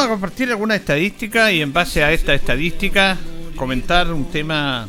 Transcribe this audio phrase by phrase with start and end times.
[0.00, 3.18] Vamos a compartir alguna estadística y en base a esta estadística
[3.54, 4.88] comentar un tema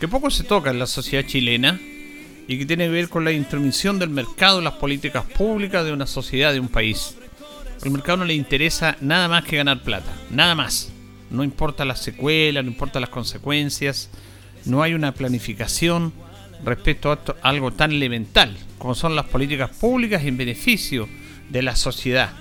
[0.00, 1.78] que poco se toca en la sociedad chilena
[2.48, 5.92] y que tiene que ver con la intromisión del mercado en las políticas públicas de
[5.92, 7.16] una sociedad, de un país.
[7.82, 10.90] Al mercado no le interesa nada más que ganar plata, nada más.
[11.28, 14.08] No importa la secuela, no importa las consecuencias,
[14.64, 16.14] no hay una planificación
[16.64, 21.10] respecto a algo tan elemental como son las políticas públicas en beneficio
[21.50, 22.39] de la sociedad.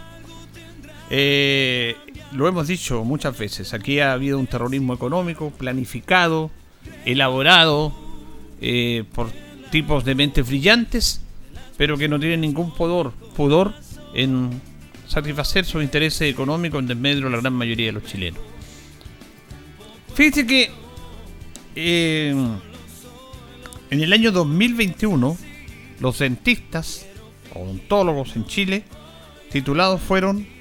[1.09, 1.95] Eh,
[2.33, 6.51] lo hemos dicho muchas veces, aquí ha habido un terrorismo económico planificado,
[7.05, 7.93] elaborado
[8.61, 9.31] eh, por
[9.71, 11.21] tipos de mentes brillantes,
[11.77, 13.73] pero que no tienen ningún pudor,
[14.13, 14.61] en
[15.07, 18.41] satisfacer sus intereses económicos en medio de la gran mayoría de los chilenos.
[20.13, 20.69] Fíjense que
[21.75, 22.35] eh,
[23.89, 25.37] en el año 2021
[25.99, 27.07] los dentistas,
[27.55, 28.83] odontólogos en Chile,
[29.51, 30.58] titulados fueron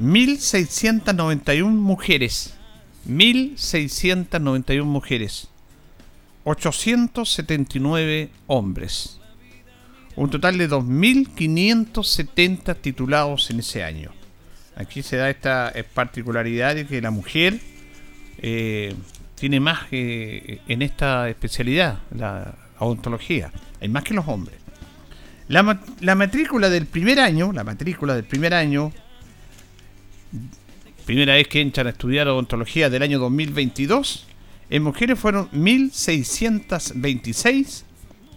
[0.00, 2.54] 1.691 mujeres.
[3.08, 5.48] 1.691 mujeres.
[6.44, 9.20] 879 hombres.
[10.16, 14.12] Un total de 2.570 titulados en ese año.
[14.76, 17.58] Aquí se da esta particularidad de que la mujer
[18.38, 18.94] eh,
[19.34, 23.50] tiene más eh, en esta especialidad, la odontología.
[23.80, 24.56] Hay más que los hombres.
[25.48, 28.92] La matrícula del primer año, la matrícula del primer año
[31.04, 34.26] primera vez que entran a estudiar odontología del año 2022,
[34.70, 37.82] en mujeres fueron 1.626,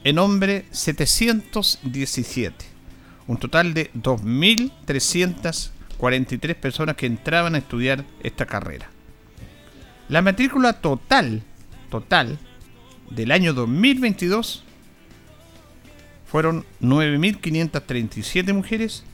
[0.03, 2.65] en hombres 717.
[3.27, 8.89] Un total de 2.343 personas que entraban a estudiar esta carrera.
[10.09, 11.43] La matrícula total,
[11.89, 12.37] total,
[13.09, 14.65] del año 2022
[16.25, 19.05] fueron 9.537 mujeres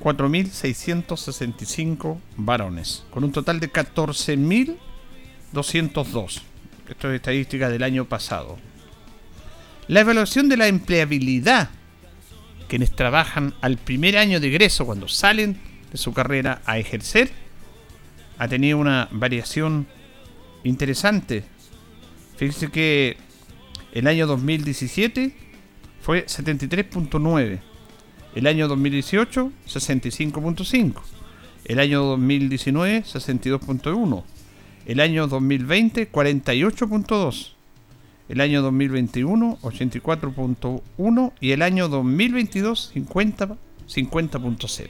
[0.00, 6.42] 4.665 varones, con un total de 14.202.
[6.88, 8.56] Esto es estadística del año pasado.
[9.88, 11.70] La evaluación de la empleabilidad,
[12.68, 15.58] quienes trabajan al primer año de egreso, cuando salen
[15.90, 17.30] de su carrera a ejercer,
[18.38, 19.86] ha tenido una variación
[20.64, 21.44] interesante.
[22.36, 23.16] Fíjense que
[23.92, 25.34] el año 2017
[26.02, 27.75] fue 73.9
[28.36, 30.94] el año 2018, 65.5.
[31.64, 34.24] El año 2019, 62.1.
[34.84, 37.52] El año 2020, 48.2.
[38.28, 41.32] El año 2021, 84.1.
[41.40, 44.88] Y el año 2022, 50.0.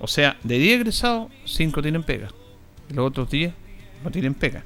[0.00, 2.28] o sea, de 10 egresados, 5 tienen pega.
[2.88, 3.52] Los otros 10
[4.02, 4.64] no tienen pega.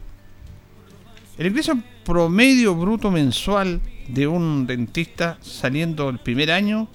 [1.37, 6.89] El ingreso promedio bruto mensual de un dentista saliendo el primer año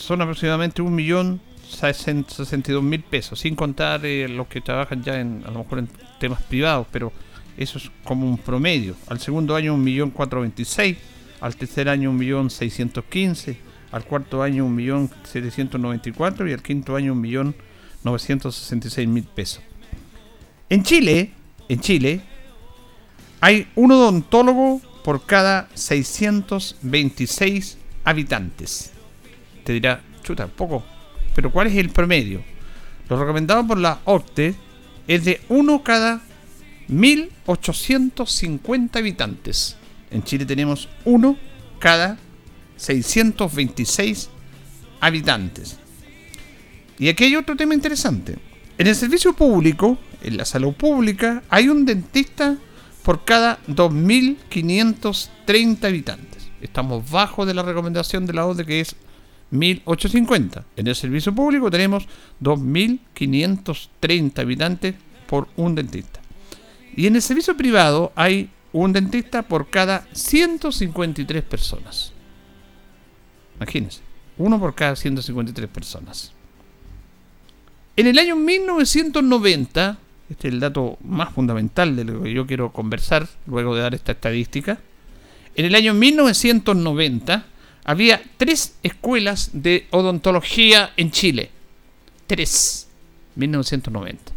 [0.00, 1.40] son aproximadamente un millón
[2.82, 5.88] mil pesos, sin contar eh, los que trabajan ya en, a lo mejor en
[6.18, 7.12] temas privados, pero
[7.56, 8.96] eso es como un promedio.
[9.08, 10.10] Al segundo año un millón
[10.40, 10.96] veintiséis,
[11.40, 12.50] al tercer año un millón
[13.08, 13.58] quince,
[13.92, 15.10] al cuarto año un millón
[16.12, 17.54] cuatro y al quinto año un millón
[18.90, 19.62] seis mil pesos.
[20.68, 21.32] En Chile,
[21.68, 22.20] en Chile,
[23.40, 28.92] hay un odontólogo por cada 626 habitantes
[29.64, 30.84] te dirá, chuta, poco.
[31.34, 32.44] Pero ¿cuál es el promedio?
[33.08, 34.54] Lo recomendado por la OCTE
[35.08, 36.20] es de 1 cada
[36.88, 39.76] 1850 habitantes.
[40.10, 41.36] En Chile tenemos 1
[41.78, 42.18] cada
[42.76, 44.28] 626
[45.00, 45.78] habitantes.
[46.98, 48.36] Y aquí hay otro tema interesante.
[48.78, 52.56] En el servicio público, en la salud pública, hay un dentista
[53.02, 56.48] por cada 2.530 habitantes.
[56.60, 58.94] Estamos bajo de la recomendación de la ODE que es
[59.52, 60.64] 1.850.
[60.76, 62.06] En el servicio público tenemos
[62.42, 64.94] 2.530 habitantes
[65.26, 66.20] por un dentista.
[66.96, 72.12] Y en el servicio privado hay un dentista por cada 153 personas.
[73.56, 74.00] Imagínense,
[74.38, 76.32] uno por cada 153 personas.
[77.96, 79.98] En el año 1990,
[80.30, 83.94] este es el dato más fundamental de lo que yo quiero conversar luego de dar
[83.94, 84.78] esta estadística,
[85.56, 87.44] en el año 1990
[87.90, 91.50] había tres escuelas de odontología en Chile.
[92.28, 92.86] Tres.
[93.34, 94.32] 1990.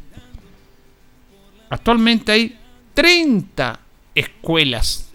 [1.70, 2.58] Actualmente hay
[2.96, 3.80] 30
[4.16, 5.12] escuelas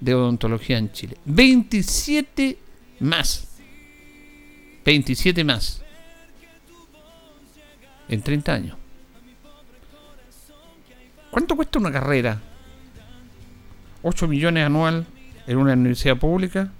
[0.00, 1.16] de odontología en Chile.
[1.24, 2.58] 27
[3.00, 3.56] más.
[4.84, 5.82] 27 más.
[8.06, 8.76] En 30 años.
[11.30, 12.38] ¿Cuánto cuesta una carrera?
[14.02, 15.06] 8 millones anual
[15.46, 16.70] en una universidad pública,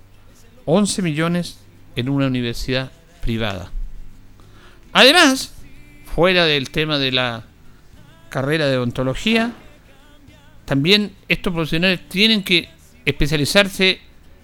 [0.66, 1.58] 11 millones
[1.96, 2.92] en una universidad
[3.22, 3.70] privada.
[4.92, 5.54] Además,
[6.14, 7.44] fuera del tema de la
[8.28, 9.52] carrera de odontología,
[10.64, 12.68] también estos profesionales tienen que
[13.04, 14.00] especializarse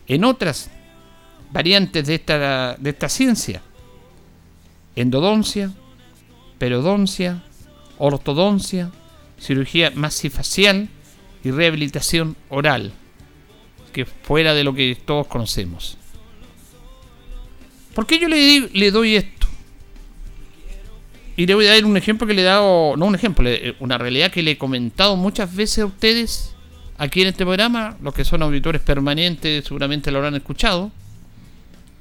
[0.07, 0.71] en otras
[1.51, 3.61] variantes de esta, de esta ciencia.
[4.95, 5.73] Endodoncia,
[6.59, 7.43] perodoncia,
[7.99, 8.91] ortodoncia,
[9.39, 10.89] cirugía masifacial
[11.43, 12.93] y rehabilitación oral,
[13.93, 15.99] que fuera de lo que todos conocemos.
[17.95, 19.47] ¿Por qué yo le, doy esto?
[21.37, 23.49] Y le voy a dar un ejemplo que le he dado, no un ejemplo,
[23.81, 26.55] una realidad que le he comentado muchas veces a ustedes
[26.99, 30.93] aquí en este programa, los que son auditores permanentes seguramente lo habrán escuchado,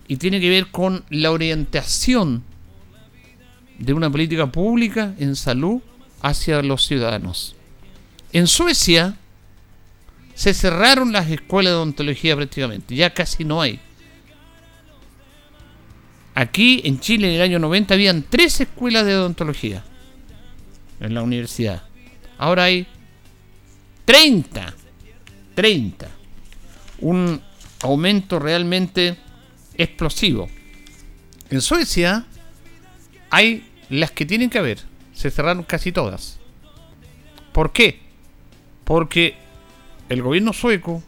[0.08, 2.44] y tiene que ver con la orientación
[3.80, 5.82] de una política pública en salud
[6.22, 7.56] hacia los ciudadanos.
[8.34, 9.16] En Suecia
[10.36, 13.80] se cerraron las escuelas de odontología prácticamente, ya casi no hay.
[16.42, 19.84] Aquí en Chile en el año 90 habían tres escuelas de odontología
[21.00, 21.84] en la universidad.
[22.40, 22.88] Ahora hay
[24.06, 24.74] 30.
[25.54, 26.10] 30.
[27.02, 27.40] Un
[27.84, 29.18] aumento realmente
[29.78, 30.50] explosivo.
[31.52, 32.26] En Suecia
[33.30, 34.80] hay las que tienen que haber.
[35.14, 36.40] Se cerraron casi todas.
[37.52, 38.00] ¿Por qué?
[38.84, 39.36] Porque
[40.10, 41.04] el gobierno sueco,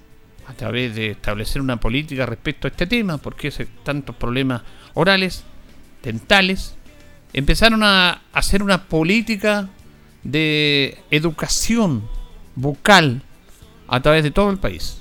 [0.45, 4.61] a través de establecer una política respecto a este tema, porque hay tantos problemas
[4.93, 5.43] orales,
[6.03, 6.75] dentales,
[7.33, 9.69] empezaron a hacer una política
[10.23, 12.07] de educación
[12.55, 13.21] bucal
[13.87, 14.99] a través de todo el país.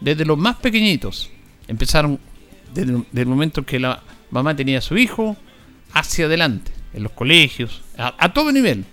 [0.00, 1.30] Desde los más pequeñitos,
[1.68, 2.20] empezaron
[2.72, 5.36] desde, el momento que la mamá tenía a su hijo,
[5.92, 8.84] hacia adelante, en los colegios, a, a todo nivel.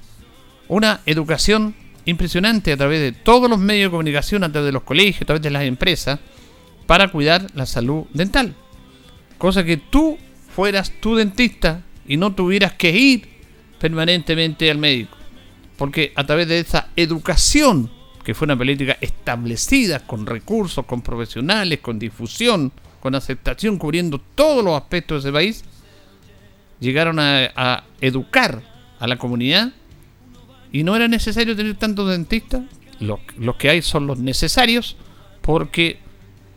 [0.67, 1.75] Una educación
[2.05, 5.25] impresionante a través de todos los medios de comunicación, a través de los colegios, a
[5.25, 6.19] través de las empresas,
[6.85, 8.55] para cuidar la salud dental.
[9.37, 10.17] Cosa que tú
[10.55, 13.27] fueras tu dentista y no tuvieras que ir
[13.79, 15.17] permanentemente al médico.
[15.77, 17.89] Porque a través de esa educación,
[18.23, 24.63] que fue una política establecida con recursos, con profesionales, con difusión, con aceptación, cubriendo todos
[24.63, 25.63] los aspectos de ese país,
[26.79, 28.61] llegaron a, educar
[28.99, 29.73] a la comunidad
[30.71, 32.61] y no era necesario tener tantos dentistas.
[32.99, 34.95] Los, los que hay son los necesarios
[35.41, 35.99] porque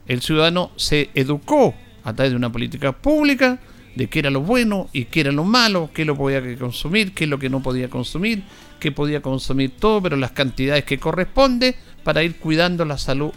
[0.06, 1.74] el ciudadano se educó
[2.06, 3.58] a través de una política pública
[3.96, 7.25] de qué era lo bueno y qué era lo malo, qué lo podía consumir, qué
[7.25, 8.44] es lo que no podía consumir,
[8.78, 13.32] qué podía consumir todo, pero las cantidades que corresponde para ir cuidando la salud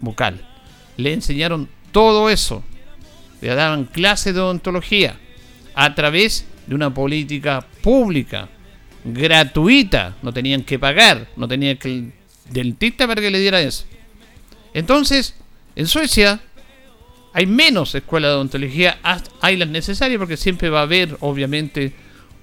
[0.00, 0.40] bucal.
[0.96, 2.64] Le enseñaron todo eso.
[3.42, 5.18] Le daban clases de odontología
[5.74, 8.48] a través de una política pública,
[9.04, 10.16] gratuita.
[10.22, 12.12] No tenían que pagar, no tenían que el
[12.50, 13.84] dentista para que le diera eso.
[14.72, 15.34] Entonces,
[15.76, 16.40] en Suecia
[17.34, 18.98] hay menos escuelas de odontología,
[19.40, 21.92] hay las necesarias porque siempre va a haber, obviamente,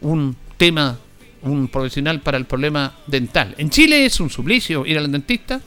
[0.02, 1.00] un tema,
[1.44, 3.56] un profesional para el problema dental.
[3.58, 5.62] En Chile es un suplicio ir al dentista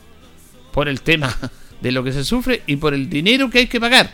[0.73, 1.35] por el tema
[1.81, 4.13] de lo que se sufre y por el dinero que hay que pagar.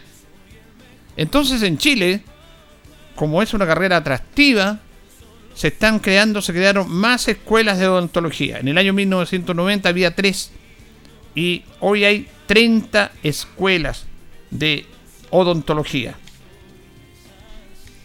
[1.17, 2.23] Entonces en Chile,
[3.17, 4.79] como es una carrera atractiva,
[5.55, 8.61] se están creando, se crearon más escuelas de odontología.
[8.61, 10.52] En el año 1990 había tres
[11.35, 14.07] y hoy hay 30 escuelas
[14.52, 14.87] de
[15.30, 16.16] odontología.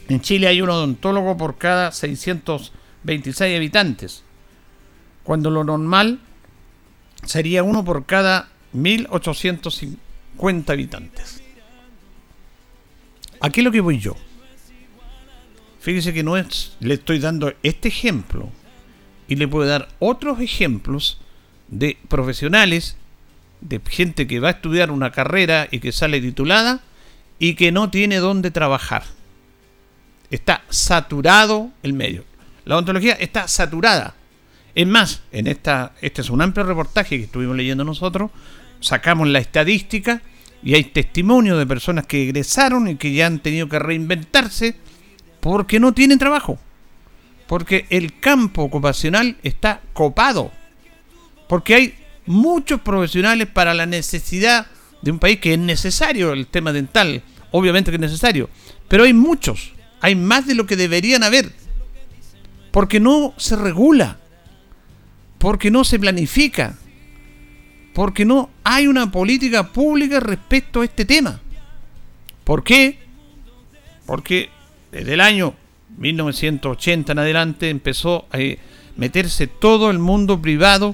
[0.08, 4.24] En Chile hay un odontólogo por cada 626 habitantes.
[5.24, 6.20] cuando lo normal
[7.26, 11.42] sería uno por cada 1850 habitantes.
[13.40, 14.16] Aquí lo que voy yo.
[15.80, 18.52] Fíjese que no es, le estoy dando este ejemplo
[19.28, 21.20] y le puedo dar otros ejemplos
[21.68, 22.98] de profesionales,
[23.62, 26.84] de gente que va a estudiar una carrera y que sale titulada
[27.40, 29.04] y que no tiene dónde trabajar.
[30.30, 32.24] Está saturado el medio.
[32.66, 34.16] La ontología está saturada.
[34.74, 38.32] Es más, en esta, este es un amplio reportaje que estuvimos leyendo nosotros,
[38.82, 40.22] sacamos la estadística
[40.64, 44.76] y hay testimonio de personas que egresaron y que ya han tenido que reinventarse
[45.40, 46.58] porque no tienen trabajo.
[47.48, 50.52] Porque el campo ocupacional está copado.
[51.48, 54.66] Porque hay muchos profesionales para la necesidad
[55.02, 57.22] de un país que es necesario el tema dental.
[57.52, 58.50] Obviamente que es necesario.
[58.88, 59.74] Pero hay muchos.
[60.02, 61.52] Hay más de lo que deberían haber.
[62.72, 64.18] Porque no se regula.
[65.38, 66.78] Porque no se planifica
[67.96, 71.40] porque no hay una política pública respecto a este tema.
[72.44, 73.00] ¿Por qué?
[74.06, 74.50] Porque
[74.92, 75.54] desde el año
[75.98, 78.38] 1980 en adelante empezó a
[78.98, 80.94] meterse todo el mundo privado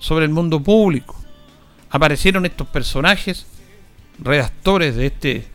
[0.00, 1.15] sobre el mundo público.
[1.90, 3.46] Aparecieron estos personajes,
[4.18, 5.46] redactores de este,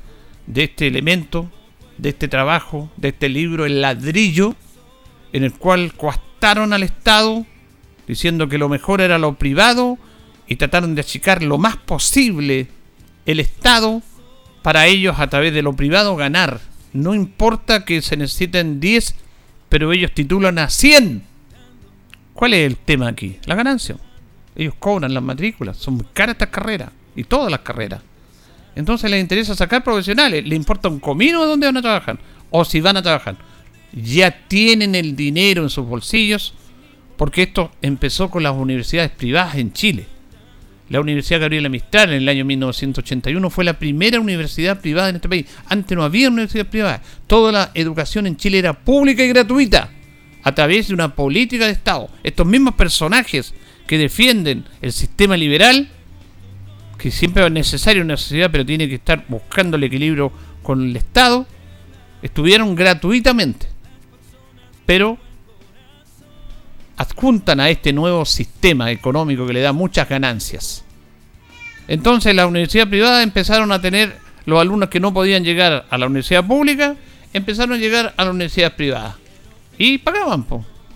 [0.48, 1.50] de este elemento,
[1.98, 4.56] de este trabajo, de este libro, El ladrillo,
[5.34, 7.46] en el cual coastaron al Estado
[8.08, 9.98] diciendo que lo mejor era lo privado
[10.48, 12.68] y trataron de achicar lo más posible
[13.26, 14.02] el Estado
[14.62, 16.60] para ellos a través de lo privado ganar.
[16.94, 19.16] No importa que se necesiten 10,
[19.70, 21.24] pero ellos titulan a 100.
[22.34, 23.38] ¿Cuál es el tema aquí?
[23.46, 23.96] La ganancia.
[24.56, 28.02] Ellos cobran las matrículas, son muy caras estas carreras y todas las carreras.
[28.76, 32.64] Entonces les interesa sacar profesionales, les importa un comino de dónde van a trabajar o
[32.64, 33.36] si van a trabajar.
[33.94, 36.54] Ya tienen el dinero en sus bolsillos
[37.18, 40.06] porque esto empezó con las universidades privadas en Chile.
[40.90, 45.30] La Universidad Gabriela Mistral en el año 1981 fue la primera universidad privada en este
[45.30, 45.46] país.
[45.68, 47.02] Antes no había universidad privada.
[47.28, 49.90] Toda la educación en Chile era pública y gratuita
[50.44, 52.10] a través de una política de Estado.
[52.24, 53.54] Estos mismos personajes
[53.92, 55.90] que defienden el sistema liberal,
[56.98, 60.32] que siempre es necesario una sociedad, pero tiene que estar buscando el equilibrio
[60.64, 61.46] con el Estado,
[62.22, 63.68] estuvieron gratuitamente.
[64.86, 65.18] Pero
[66.96, 70.86] adjuntan a este nuevo sistema económico que le da muchas ganancias.
[71.90, 76.06] Entonces la universidad privada empezaron a tener los alumnos que no podían llegar a la
[76.06, 76.96] universidad pública,
[77.34, 79.18] empezaron a llegar a la universidad privada.
[79.78, 80.46] Y pagaban,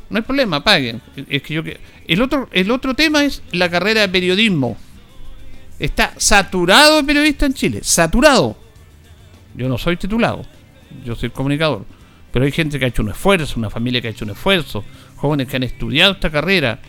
[0.10, 1.02] no hay problema, paguen.
[1.30, 1.64] Es que yo,
[2.08, 4.78] el, otro, el otro tema es la carrera de periodismo.
[5.80, 8.58] Está saturado de periodistas en Chile, saturado.
[9.56, 10.46] Yo no soy titulado,
[11.04, 11.86] yo soy comunicador.
[12.32, 14.84] Pero hay gente que ha hecho un esfuerzo, una familia que ha hecho un esfuerzo,
[15.16, 16.80] jóvenes que han estudiado esta carrera,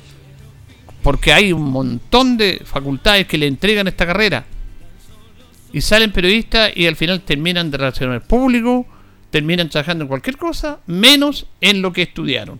[1.02, 4.44] porque hay un montón de facultades que le entregan esta carrera.
[5.72, 8.86] Y salen periodistas y al final terminan de relacionar público,
[9.30, 12.58] terminan trabajando en cualquier cosa, menos en lo que estudiaron.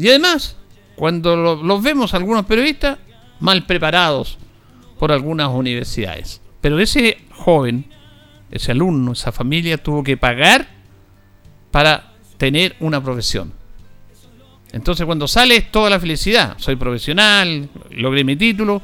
[0.00, 0.56] Y además,
[0.96, 2.98] cuando los vemos algunos periodistas,
[3.38, 4.38] mal preparados
[4.98, 6.40] por algunas universidades.
[6.62, 7.84] Pero ese joven,
[8.50, 10.66] ese alumno, esa familia tuvo que pagar
[11.70, 13.52] para tener una profesión.
[14.72, 16.54] Entonces cuando sale es toda la felicidad.
[16.56, 18.80] Soy profesional, logré mi título.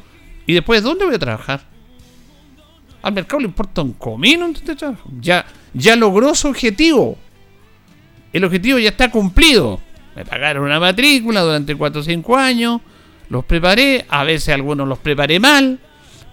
[0.47, 1.63] ¿Y después dónde voy a trabajar?
[3.01, 4.53] Al mercado le importa un comino
[5.23, 7.17] Ya, ya logró su objetivo.
[8.35, 9.81] El objetivo ya está cumplido.
[10.17, 12.81] Me pagaron una matrícula durante 4 o 5 años.
[13.29, 14.05] Los preparé.
[14.09, 15.79] A veces algunos los preparé mal.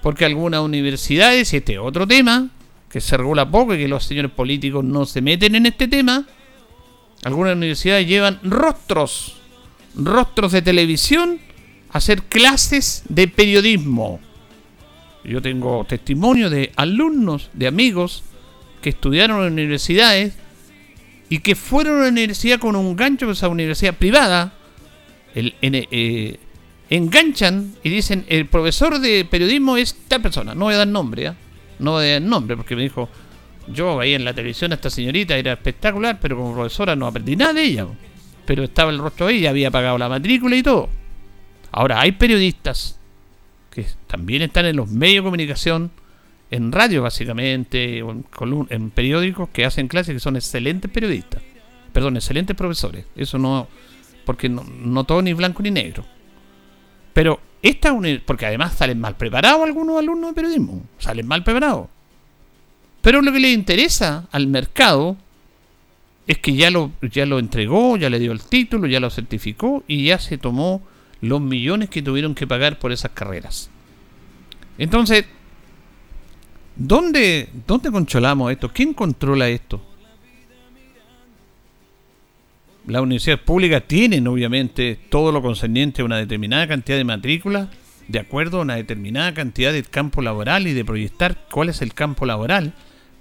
[0.02, 2.50] Porque algunas universidades, y este es otro tema,
[2.90, 6.26] que se regula poco y que los señores políticos no se meten en este tema.
[7.24, 9.44] Algunas universidades llevan rostros
[9.96, 11.40] rostros de televisión
[11.92, 14.20] hacer clases de periodismo.
[15.24, 18.24] Yo tengo testimonio de alumnos, de amigos
[18.82, 20.34] que estudiaron en universidades
[21.34, 24.54] y que fueron a la universidad con un gancho de esa universidad privada.
[25.34, 26.38] El, eh,
[26.92, 30.54] enganchan y dicen, el profesor de periodismo es tal persona.
[30.54, 31.34] No voy a dar nombre, ¿eh?
[31.80, 33.10] no voy a dar nombre porque me dijo,
[33.68, 37.36] yo veía en la televisión a esta señorita, era espectacular, pero como profesora no aprendí
[37.36, 37.88] nada de ella
[38.46, 40.88] pero estaba el rostro ahí, ya había pagado la matrícula y todo.
[41.72, 43.00] Ahora, hay periodistas
[43.72, 45.90] que también están en los medios de comunicación,
[46.52, 48.12] en radio básicamente, o
[48.70, 51.42] en, periódicos que hacen clases que son excelentes periodistas.
[51.92, 53.06] Perdón, excelentes profesores.
[53.16, 53.68] Eso no,
[54.26, 56.06] porque no, no todo ni blanco ni negro.
[57.14, 57.96] Pero esta
[58.26, 61.88] porque además salen mal preparados algunos alumnos de periodismo, salen mal preparados.
[63.02, 65.18] Pero lo que le interesa al mercado
[66.28, 69.84] es que ya lo, ya lo entregó, ya le dio el título, ya lo certificó
[69.88, 70.82] y ya se tomó
[71.22, 73.70] los millones que tuvieron que pagar por esas carreras.
[74.78, 75.26] Entonces,
[76.76, 78.72] ¿dónde, dónde controlamos esto?
[78.72, 79.82] ¿Quién controla esto?
[82.86, 87.70] Las universidades públicas tienen, obviamente, todo lo concerniente a una determinada cantidad de matrículas,
[88.10, 91.94] de acuerdo a una determinada cantidad de campo laboral y de proyectar cuál es el
[91.94, 92.74] campo laboral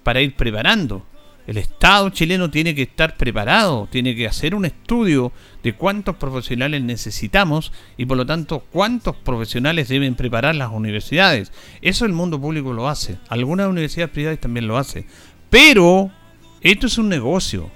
[0.02, 1.06] para ir preparando.
[1.44, 5.32] El Estado chileno tiene que estar preparado, tiene que hacer un estudio
[5.64, 11.50] de cuántos profesionales necesitamos y por lo tanto cuántos profesionales deben preparar las universidades.
[11.80, 15.04] Eso el mundo público lo hace, algunas universidades privadas también lo hacen.
[15.50, 16.12] Pero
[16.60, 17.70] esto es un negocio.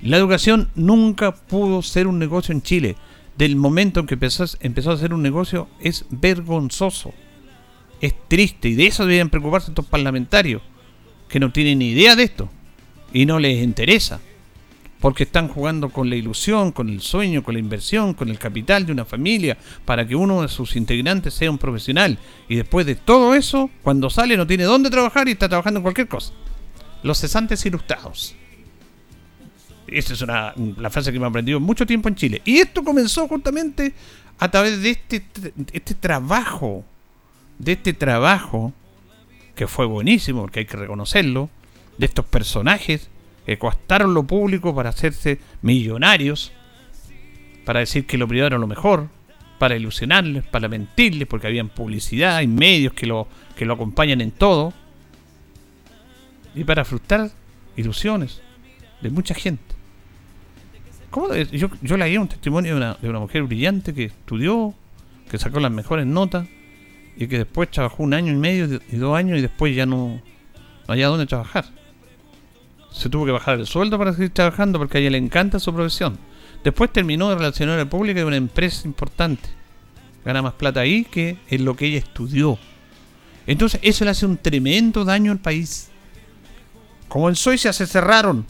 [0.00, 2.96] La educación nunca pudo ser un negocio en Chile.
[3.36, 4.44] Del momento en que empezó,
[4.90, 7.12] a ser un negocio es vergonzoso.
[8.00, 10.62] Es triste y de eso deberían preocuparse estos parlamentarios
[11.28, 12.50] que no tienen ni idea de esto
[13.12, 14.20] y no les interesa.
[15.00, 18.86] Porque están jugando con la ilusión, con el sueño, con la inversión, con el capital
[18.86, 22.18] de una familia, para que uno de sus integrantes sea un profesional.
[22.48, 25.82] Y después de todo eso, cuando sale no tiene dónde trabajar y está trabajando en
[25.82, 26.32] cualquier cosa.
[27.02, 28.36] Los cesantes ilustrados.
[29.88, 32.40] Esa es una, la frase que me ha aprendido mucho tiempo en Chile.
[32.44, 33.92] Y esto comenzó justamente
[34.38, 35.24] a través de este,
[35.72, 36.84] este trabajo,
[37.58, 38.72] de este trabajo,
[39.54, 41.50] que fue buenísimo, porque hay que reconocerlo,
[42.02, 43.08] de estos personajes
[43.46, 46.50] que costaron lo público para hacerse millonarios,
[47.64, 49.08] para decir que lo privado era lo mejor,
[49.60, 54.32] para ilusionarles, para mentirles, porque habían publicidad y medios que lo, que lo acompañan en
[54.32, 54.72] todo,
[56.56, 57.30] y para frustrar
[57.76, 58.42] ilusiones
[59.00, 59.62] de mucha gente.
[61.08, 61.32] ¿Cómo?
[61.36, 64.74] Yo, yo leí un testimonio de una, de una mujer brillante que estudió,
[65.30, 66.48] que sacó las mejores notas
[67.16, 70.20] y que después trabajó un año y medio y dos años y después ya no,
[70.88, 71.66] no había dónde trabajar
[72.92, 75.72] se tuvo que bajar el sueldo para seguir trabajando porque a ella le encanta su
[75.74, 76.18] profesión.
[76.62, 79.48] Después terminó de relacionar pública de una empresa importante.
[80.24, 82.58] Gana más plata ahí que en lo que ella estudió.
[83.46, 85.90] Entonces eso le hace un tremendo daño al país.
[87.08, 88.46] Como en Suecia se cerraron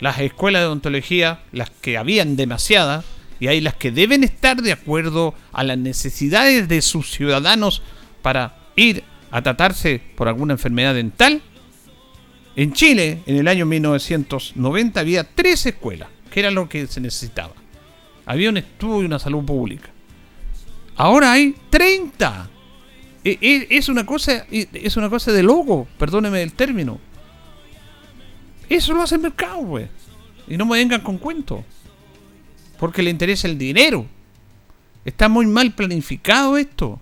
[0.00, 3.04] las escuelas de odontología, las que habían demasiadas,
[3.38, 7.82] y hay las que deben estar de acuerdo a las necesidades de sus ciudadanos
[8.20, 11.42] para ir a tratarse por alguna enfermedad dental,
[12.54, 17.54] en Chile, en el año 1990, había tres escuelas, que era lo que se necesitaba.
[18.26, 19.88] Había un estudio y una salud pública.
[20.96, 22.50] Ahora hay 30.
[23.24, 27.00] E, e, es una cosa, es una cosa de loco, perdóneme el término.
[28.68, 29.88] Eso lo hace el mercado, pues.
[30.48, 31.64] Y no me vengan con cuentos.
[32.78, 34.06] Porque le interesa el dinero.
[35.04, 37.00] Está muy mal planificado esto.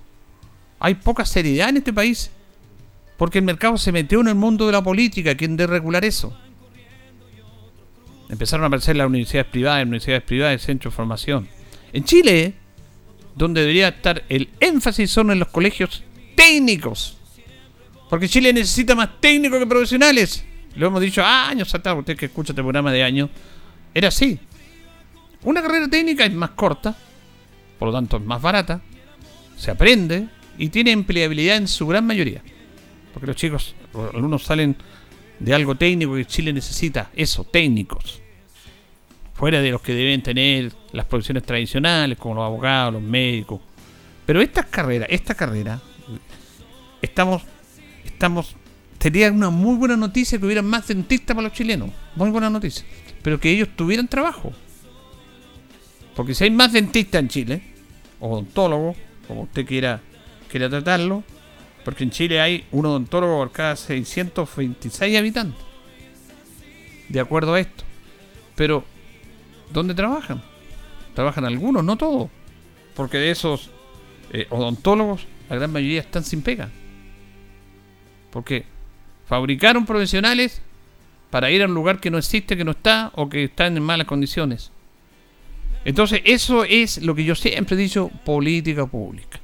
[0.79, 2.31] Hay poca seriedad en este país.
[3.21, 6.35] Porque el mercado se metió en el mundo de la política, ¿quién debe regular eso?
[8.31, 11.47] Empezaron a aparecer las universidades privadas, universidades privadas, centros de formación.
[11.93, 12.55] En Chile,
[13.37, 16.03] donde debería estar el énfasis son en los colegios
[16.35, 17.19] técnicos.
[18.09, 20.43] Porque Chile necesita más técnicos que profesionales.
[20.77, 23.29] Lo hemos dicho años atrás, usted que escucha este programa de años.
[23.93, 24.39] Era así.
[25.43, 26.97] Una carrera técnica es más corta,
[27.79, 28.81] por lo tanto es más barata,
[29.59, 32.43] se aprende y tiene empleabilidad en su gran mayoría.
[33.13, 33.75] Porque los chicos,
[34.15, 34.77] algunos salen
[35.39, 38.21] de algo técnico que Chile necesita, eso, técnicos.
[39.35, 43.61] Fuera de los que deben tener las profesiones tradicionales, como los abogados, los médicos.
[44.27, 45.81] Pero estas carreras, esta carrera,
[47.01, 47.43] estamos,
[48.05, 48.55] estamos,
[48.99, 51.91] sería una muy buena noticia que hubiera más dentistas para los chilenos.
[52.15, 52.85] Muy buena noticia.
[53.23, 54.53] Pero que ellos tuvieran trabajo.
[56.15, 57.63] Porque si hay más dentistas en Chile,
[58.21, 58.97] o odontólogos,
[59.27, 60.03] como usted quiera,
[60.51, 61.25] quiera tratarlo,
[61.85, 65.63] porque en Chile hay un odontólogo por cada 626 habitantes.
[67.09, 67.85] De acuerdo a esto.
[68.55, 68.85] Pero,
[69.73, 70.43] ¿dónde trabajan?
[71.15, 72.31] Trabajan algunos, no todos.
[72.95, 73.71] Porque de esos
[74.33, 76.69] eh, odontólogos, la gran mayoría están sin pega.
[78.31, 78.65] Porque
[79.27, 80.63] fabricaron profesionales
[81.31, 83.83] para ir a un lugar que no existe, que no está, o que están en
[83.83, 84.71] malas condiciones.
[85.85, 89.41] Entonces, eso es lo que yo siempre he dicho, política pública.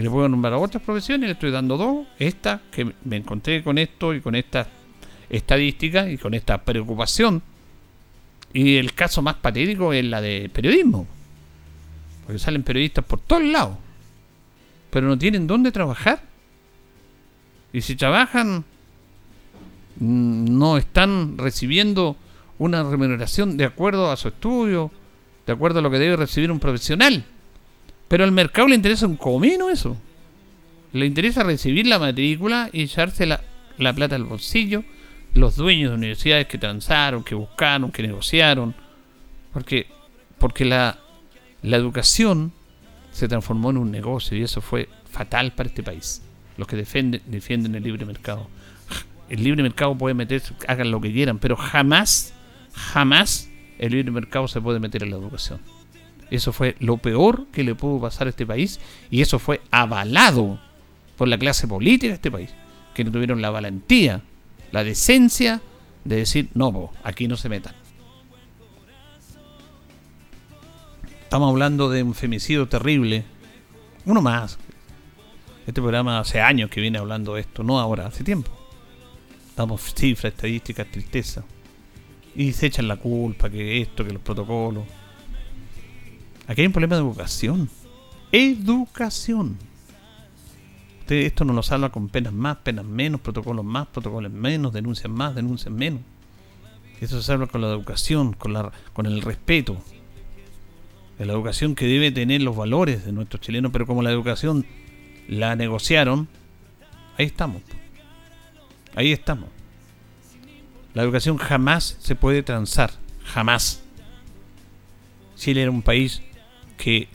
[0.00, 2.06] Y le puedo nombrar a otras profesiones, le estoy dando dos.
[2.18, 4.66] Esta, que me encontré con esto y con esta
[5.28, 7.42] estadística y con esta preocupación.
[8.54, 11.06] Y el caso más patético es la de periodismo.
[12.24, 13.76] Porque salen periodistas por todos lados.
[14.88, 16.22] Pero no tienen dónde trabajar.
[17.70, 18.64] Y si trabajan,
[19.96, 22.16] mm, no están recibiendo
[22.56, 24.90] una remuneración de acuerdo a su estudio,
[25.44, 27.22] de acuerdo a lo que debe recibir un profesional.
[28.10, 29.96] Pero al mercado le interesa un comino eso.
[30.92, 33.40] Le interesa recibir la matrícula y echarse la,
[33.94, 34.82] plata al bolsillo.
[35.32, 38.74] Los dueños de universidades que transaron, que buscaron, que negociaron.
[39.52, 39.86] Porque,
[40.38, 40.98] porque la,
[41.62, 42.50] la educación
[43.12, 46.20] se transformó en un negocio y eso fue fatal para este país.
[46.56, 48.48] Los que defienden, defienden el libre mercado.
[49.28, 52.34] El libre mercado puede meterse, hagan lo que quieran, pero jamás,
[52.72, 55.60] jamás el libre mercado se puede meter en la educación.
[56.30, 60.60] Eso fue lo peor que le pudo pasar a este país y eso fue avalado
[61.16, 62.50] por la clase política de este país,
[62.94, 64.22] que no tuvieron la valentía,
[64.72, 65.60] la decencia
[66.04, 67.74] de decir, no, aquí no se metan.
[71.30, 73.24] Estamos hablando de un femicidio terrible.
[74.04, 74.58] Uno más.
[75.64, 78.50] Este programa hace años que viene hablando de esto, no ahora, hace tiempo.
[79.56, 81.44] Damos cifras, estadísticas, tristeza.
[82.34, 84.84] Y se echan la culpa, que esto, que los protocolos.
[86.50, 87.70] Aquí hay un problema de educación.
[88.32, 89.56] Educación.
[91.02, 95.08] Usted esto no lo salva con penas más, penas menos, protocolos más, protocolos menos, denuncias
[95.08, 96.00] más, denuncias menos.
[97.00, 99.80] Eso se salva con la educación, con, la, con el respeto
[101.24, 104.66] la educación que debe tener los valores de nuestros chilenos, pero como la educación
[105.28, 106.26] la negociaron,
[107.16, 107.62] ahí estamos.
[108.96, 109.50] Ahí estamos.
[110.94, 112.90] La educación jamás se puede transar,
[113.22, 113.84] jamás.
[115.36, 116.22] Chile era un país
[116.82, 117.08] que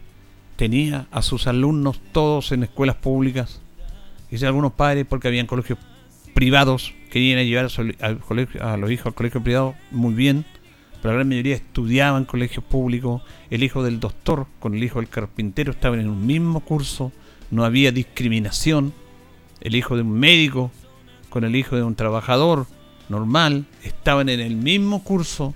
[0.56, 3.62] tenía a sus alumnos todos en escuelas públicas,
[4.30, 5.80] y algunos padres porque habían colegios
[6.34, 7.68] privados, querían llevar
[8.02, 10.46] a, a los hijos al colegio privado, muy bien,
[11.02, 15.00] pero la gran mayoría estudiaban en colegios públicos, el hijo del doctor con el hijo
[15.00, 17.12] del carpintero estaban en un mismo curso,
[17.52, 18.94] no había discriminación,
[19.62, 20.72] el hijo de un médico
[21.30, 22.68] con el hijo de un trabajador
[23.10, 25.56] normal estaban en el mismo curso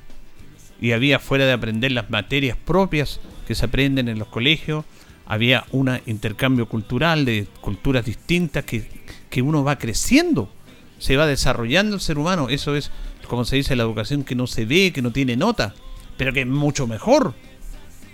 [0.82, 4.85] y había fuera de aprender las materias propias que se aprenden en los colegios,
[5.25, 8.88] había un intercambio cultural de culturas distintas que,
[9.31, 10.51] que uno va creciendo,
[10.99, 12.91] se va desarrollando el ser humano, eso es
[13.27, 15.73] como se dice, la educación que no se ve, que no tiene nota,
[16.15, 17.33] pero que es mucho mejor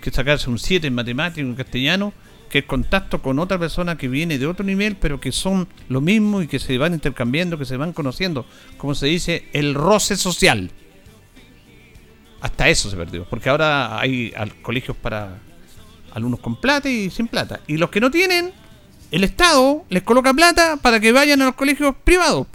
[0.00, 2.14] que sacarse un 7 en matemáticas, en castellano,
[2.48, 6.00] que el contacto con otra persona que viene de otro nivel, pero que son lo
[6.00, 8.46] mismo y que se van intercambiando, que se van conociendo.
[8.78, 10.70] Como se dice, el roce social.
[12.46, 14.32] Hasta eso se perdió, porque ahora hay
[14.62, 15.38] colegios para
[16.12, 17.58] alumnos con plata y sin plata.
[17.66, 18.52] Y los que no tienen,
[19.10, 22.46] el Estado les coloca plata para que vayan a los colegios privados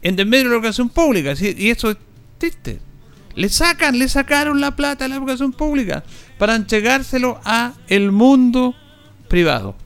[0.00, 1.34] en medio de la educación pública.
[1.38, 1.98] Y eso es
[2.38, 2.80] triste.
[3.34, 6.04] Le sacan, le sacaron la plata a la educación pública
[6.38, 8.74] para entregárselo a el mundo
[9.28, 9.76] privado.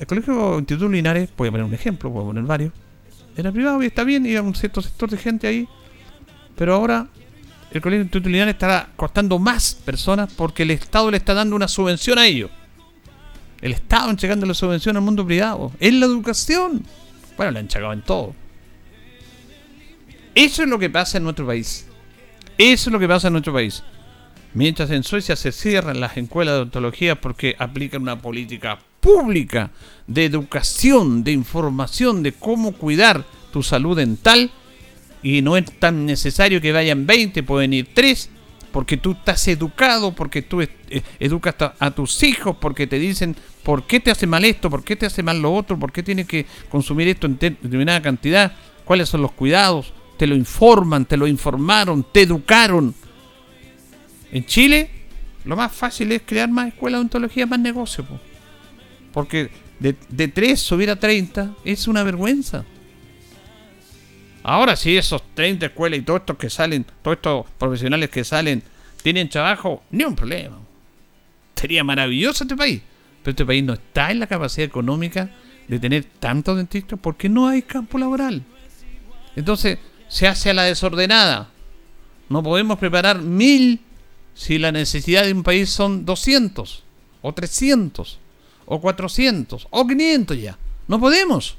[0.00, 2.72] El colegio Instituto Linares, voy a poner un ejemplo, voy a poner varios,
[3.36, 5.68] era privado y está bien, y un cierto sector de gente ahí,
[6.56, 7.06] pero ahora
[7.70, 11.68] el colegio Instituto Linares estará costando más personas porque el Estado le está dando una
[11.68, 12.50] subvención a ellos.
[13.60, 15.72] El Estado entregando la subvención al mundo privado.
[15.80, 16.84] Es la educación.
[17.36, 18.34] Bueno, le han chacado en todo.
[20.34, 21.86] Eso es lo que pasa en nuestro país.
[22.56, 23.82] Eso es lo que pasa en nuestro país.
[24.54, 29.70] Mientras en Suecia se cierran las escuelas de odontología porque aplican una política pública
[30.06, 34.50] de educación, de información, de cómo cuidar tu salud dental.
[35.22, 38.30] Y no es tan necesario que vayan 20, pueden ir 3,
[38.72, 40.68] porque tú estás educado, porque tú eh,
[41.18, 44.96] educas a tus hijos, porque te dicen por qué te hace mal esto, por qué
[44.96, 48.52] te hace mal lo otro, por qué tienes que consumir esto en determinada cantidad,
[48.84, 52.94] cuáles son los cuidados, te lo informan, te lo informaron, te educaron.
[54.30, 54.90] En Chile,
[55.44, 58.06] lo más fácil es crear más escuelas de ontología, más negocio.
[59.12, 59.50] Porque
[59.80, 62.64] de, de 3 subir a 30 es una vergüenza.
[64.50, 68.62] Ahora sí, esos 30 escuelas y todos estos que salen, todos estos profesionales que salen,
[69.02, 70.58] tienen trabajo, ni un problema.
[71.54, 72.80] Sería maravilloso este país.
[73.22, 75.28] Pero este país no está en la capacidad económica
[75.68, 78.42] de tener tantos dentistas porque no hay campo laboral.
[79.36, 81.50] Entonces, se hace a la desordenada.
[82.30, 83.82] No podemos preparar mil
[84.32, 86.84] si la necesidad de un país son 200,
[87.20, 88.18] o 300,
[88.64, 90.56] o 400, o 500 ya.
[90.86, 91.58] No podemos.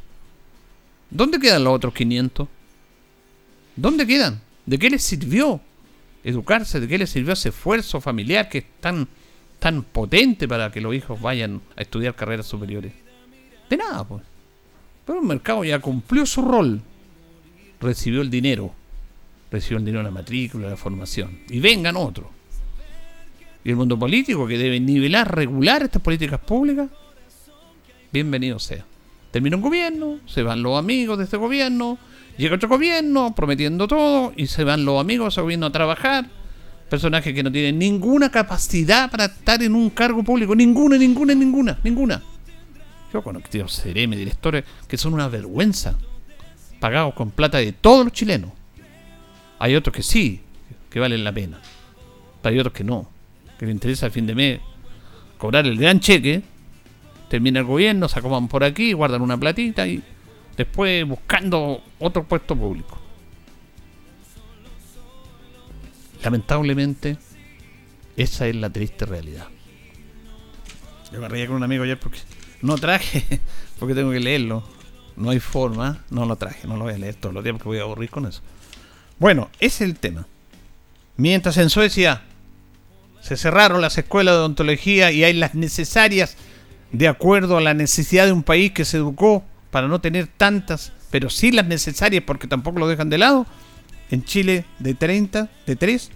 [1.11, 2.47] ¿Dónde quedan los otros 500?
[3.75, 4.41] ¿Dónde quedan?
[4.65, 5.61] ¿De qué les sirvió
[6.23, 6.79] educarse?
[6.79, 9.07] ¿De qué les sirvió ese esfuerzo familiar que es tan,
[9.59, 12.93] tan potente para que los hijos vayan a estudiar carreras superiores?
[13.69, 14.23] De nada, pues.
[15.05, 16.81] Pero el mercado ya cumplió su rol.
[17.79, 18.73] Recibió el dinero.
[19.51, 21.39] Recibió el dinero de la matrícula, de la formación.
[21.49, 22.27] Y vengan otros.
[23.63, 26.89] Y el mundo político que debe nivelar, regular estas políticas públicas,
[28.11, 28.85] bienvenido sea.
[29.31, 31.97] Termina un gobierno, se van los amigos de este gobierno,
[32.39, 36.25] Llega otro gobierno prometiendo todo y se van los amigos ese gobierno a trabajar.
[36.89, 40.55] Personajes que no tienen ninguna capacidad para estar en un cargo público.
[40.55, 42.23] Ninguna, ninguna, ninguna, ninguna.
[43.11, 45.95] Yo conozco sereme, directores que son una vergüenza.
[46.79, 48.51] Pagados con plata de todos los chilenos.
[49.59, 50.39] Hay otros que sí,
[50.89, 51.59] que valen la pena.
[52.41, 53.09] Pero hay otros que no.
[53.59, 54.61] Que le interesa al fin de mes
[55.37, 56.41] cobrar el gran cheque,
[57.27, 60.01] termina el gobierno, se acomodan por aquí, guardan una platita y
[60.59, 62.99] después buscando otro puesto público.
[66.21, 67.15] Lamentablemente,
[68.17, 69.47] esa es la triste realidad.
[71.13, 72.19] Yo me con un amigo ayer porque
[72.61, 73.39] no traje,
[73.79, 74.61] porque tengo que leerlo.
[75.15, 77.69] No hay forma, no lo traje, no lo voy a leer todos los días porque
[77.69, 78.41] voy a aburrir con eso.
[79.17, 80.27] Bueno, ese es el tema.
[81.15, 82.23] Mientras en Suecia
[83.21, 86.35] se cerraron las escuelas de odontología y hay las necesarias
[86.91, 90.93] de acuerdo a la necesidad de un país que se educó para no tener tantas,
[91.11, 93.45] pero sí las necesarias porque tampoco lo dejan de lado.
[94.09, 96.09] En Chile de 30, de 3,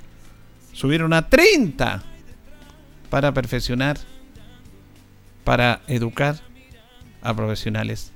[0.72, 2.04] subieron a 30
[3.10, 4.00] para perfeccionar,
[5.44, 6.40] para educar
[7.22, 8.12] a profesionales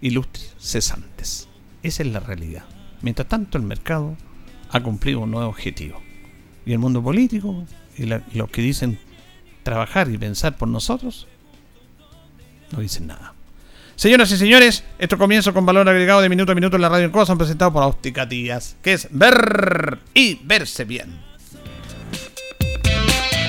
[0.00, 1.48] ilustres cesantes.
[1.82, 2.64] Esa es la realidad.
[3.02, 4.16] Mientras tanto, el mercado
[4.70, 6.00] ha cumplido un nuevo objetivo.
[6.66, 7.64] Y el mundo político
[7.96, 8.98] y los que dicen
[9.62, 11.28] trabajar y pensar por nosotros
[12.70, 13.34] no dicen nada.
[14.02, 17.04] Señoras y señores, esto comienza con valor agregado de minuto a minuto en la radio
[17.04, 21.20] en cosa, presentado por Óptica Díaz, que es ver y verse bien.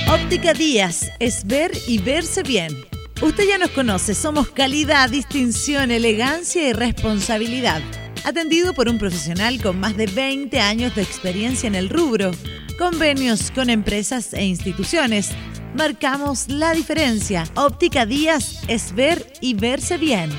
[0.07, 2.71] Óptica Díaz es ver y verse bien.
[3.19, 7.81] Usted ya nos conoce, somos calidad, distinción, elegancia y responsabilidad.
[8.23, 12.29] Atendido por un profesional con más de 20 años de experiencia en el rubro,
[12.77, 15.31] convenios con empresas e instituciones
[15.75, 17.45] marcamos la diferencia.
[17.55, 20.29] Óptica Díaz es ver y verse bien.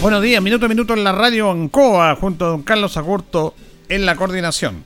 [0.00, 3.54] Buenos días, minuto a minuto en la radio Ancoa, junto a don Carlos Agurto
[3.88, 4.84] en la coordinación.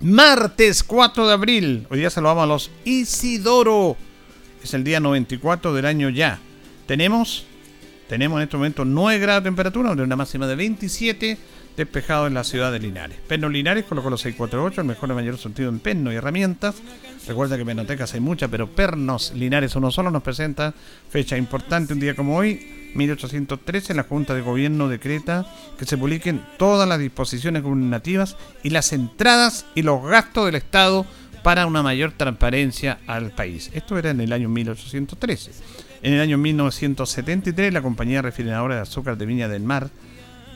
[0.00, 3.96] Martes 4 de abril, hoy día saludamos a los Isidoro.
[4.62, 6.38] Es el día 94 del año ya.
[6.86, 7.46] Tenemos,
[8.08, 11.38] tenemos en este momento 9 grados de temperatura, una máxima de 27
[11.76, 13.18] despejado en la ciudad de Linares.
[13.26, 16.76] Pernos Linares colocó los 648, el mejor y mayor sentido en perno y herramientas.
[17.26, 20.74] Recuerda que penotecas hay muchas, pero Pernos Linares uno solo nos presenta
[21.10, 25.46] fecha importante un día como hoy, 1813, la Junta de Gobierno decreta
[25.78, 31.06] que se publiquen todas las disposiciones gubernativas y las entradas y los gastos del Estado
[31.42, 33.70] para una mayor transparencia al país.
[33.74, 35.52] Esto era en el año 1813.
[36.02, 39.90] En el año 1973, la compañía refinadora de azúcar de Viña del Mar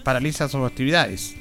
[0.02, 1.36] paraliza sus actividades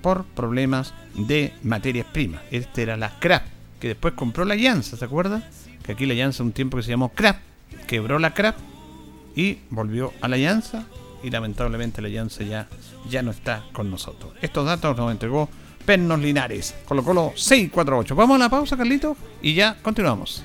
[0.00, 2.42] por problemas de materias primas.
[2.50, 3.44] Este era la CRAP,
[3.80, 5.48] que después compró la Llanza, ¿se acuerda?
[5.84, 7.36] Que aquí la Llanza un tiempo que se llamó CRAP,
[7.86, 8.56] quebró la CRAP
[9.34, 10.84] y volvió a la Llanza
[11.22, 12.68] y lamentablemente la Llanza ya,
[13.08, 14.32] ya no está con nosotros.
[14.42, 15.48] Estos datos nos entregó
[15.84, 18.14] Pernos Linares, colocó los 648.
[18.14, 20.44] Vamos a la pausa, Carlito, y ya continuamos.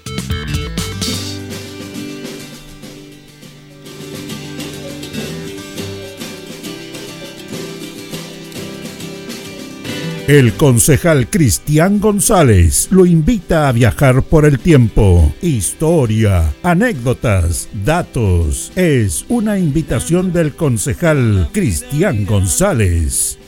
[10.31, 15.35] El concejal Cristian González lo invita a viajar por el tiempo.
[15.41, 18.71] Historia, anécdotas, datos.
[18.77, 23.39] Es una invitación del concejal Cristian González.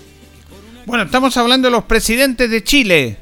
[0.86, 3.18] Bueno, estamos hablando de los presidentes de Chile,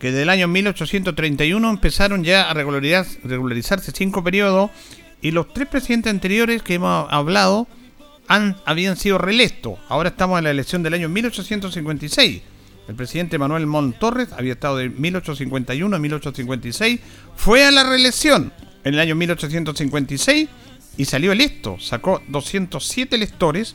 [0.00, 4.72] que del año 1831 empezaron ya a regularizarse cinco periodos
[5.22, 7.68] y los tres presidentes anteriores que hemos hablado
[8.26, 9.78] han, habían sido reelectos.
[9.88, 12.53] Ahora estamos en la elección del año 1856
[12.88, 17.00] el presidente Manuel Montt Torres había estado de 1851 a 1856,
[17.36, 18.52] fue a la reelección
[18.84, 20.48] en el año 1856
[20.96, 21.76] y salió electo.
[21.80, 23.74] Sacó 207 electores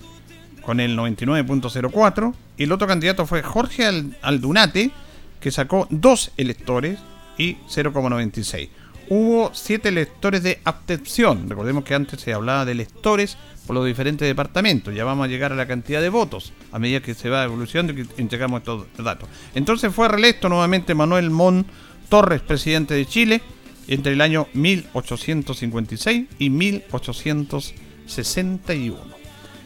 [0.62, 3.86] con el 99.04 y el otro candidato fue Jorge
[4.22, 4.92] Aldunate
[5.40, 7.00] que sacó dos electores
[7.38, 8.70] y 0,96.
[9.10, 11.50] Hubo siete electores de abstención.
[11.50, 14.94] Recordemos que antes se hablaba de electores por los diferentes departamentos.
[14.94, 17.94] Ya vamos a llegar a la cantidad de votos a medida que se va evolucionando
[17.94, 19.28] y que entregamos estos datos.
[19.56, 21.66] Entonces fue reelecto nuevamente Manuel Mon
[22.08, 23.42] Torres, presidente de Chile,
[23.88, 29.00] entre el año 1856 y 1861.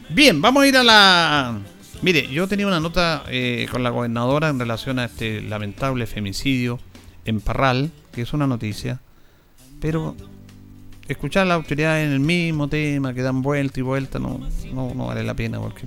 [0.08, 1.58] Bien, vamos a ir a la...
[2.00, 6.80] Mire, yo tenía una nota eh, con la gobernadora en relación a este lamentable femicidio
[7.26, 9.00] en Parral, que es una noticia,
[9.80, 10.14] pero
[11.08, 14.40] escuchar a la autoridad en el mismo tema, que dan vuelta y vuelta, no,
[14.72, 15.60] no, vale la pena.
[15.60, 15.86] porque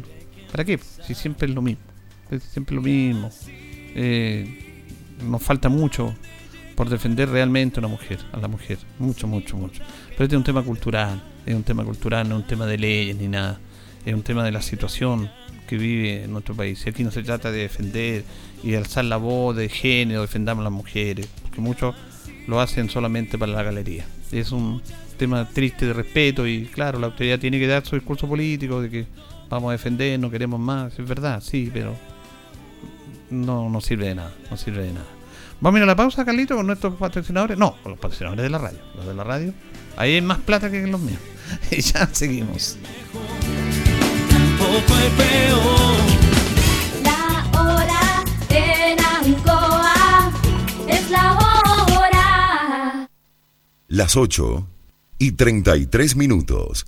[0.51, 0.79] ¿Para qué?
[1.05, 1.81] Si siempre es lo mismo.
[2.29, 3.29] Es siempre lo mismo.
[3.95, 4.83] Eh,
[5.23, 6.13] nos falta mucho
[6.75, 8.77] por defender realmente a una mujer, a la mujer.
[8.99, 9.81] Mucho, mucho, mucho.
[10.09, 11.23] Pero este es un tema cultural.
[11.45, 13.59] Es un tema cultural, no es un tema de leyes ni nada.
[14.05, 15.29] Es un tema de la situación
[15.67, 16.83] que vive en nuestro país.
[16.85, 18.23] Y aquí no se trata de defender
[18.63, 21.27] y de alzar la voz de género, defendamos a las mujeres.
[21.41, 21.95] Porque muchos
[22.47, 24.05] lo hacen solamente para la galería.
[24.31, 24.81] Es un
[25.17, 28.89] tema triste de respeto y claro, la autoridad tiene que dar su discurso político de
[28.89, 29.05] que
[29.49, 31.95] vamos a defender, no queremos más, es verdad, sí, pero
[33.29, 35.07] no, no sirve de nada, no sirve de nada.
[35.59, 37.57] Vamos a ir a la pausa, Carlito, con nuestros patrocinadores.
[37.57, 38.77] No, con los patrocinadores de la radio.
[38.95, 39.53] Los de la radio,
[39.95, 41.19] ahí hay más plata que en los míos.
[41.71, 42.77] y ya seguimos.
[47.03, 50.31] La hora en Ancoa
[50.87, 51.36] es la.
[53.89, 54.67] Las 8
[55.17, 56.85] y 33 minutos.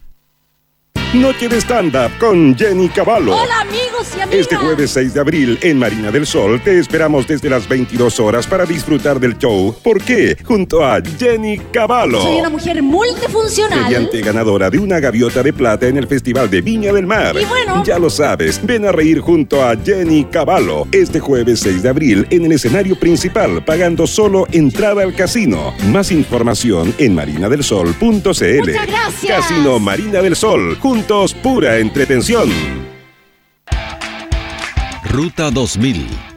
[1.13, 3.35] Noche de stand-up con Jenny Cavallo.
[3.35, 4.41] Hola amigos y amigas.
[4.41, 8.45] Este jueves 6 de abril en Marina del Sol te esperamos desde las 22 horas
[8.45, 9.75] para disfrutar del show.
[9.83, 10.37] ¿Por qué?
[10.45, 12.21] Junto a Jenny Cavallo.
[12.21, 13.85] Soy una mujer multifuncional.
[13.85, 17.35] Mediante ganadora de una gaviota de plata en el Festival de Viña del Mar.
[17.41, 17.83] Y bueno.
[17.83, 22.27] Ya lo sabes, ven a reír junto a Jenny Cavallo este jueves 6 de abril
[22.29, 25.73] en el escenario principal pagando solo entrada al casino.
[25.87, 27.97] Más información en marinadelsol.cl.
[27.99, 29.39] Muchas gracias.
[29.39, 30.77] Casino Marina del Sol.
[30.99, 32.49] Juntos, pura entretención.
[35.05, 36.28] Ruta 2000.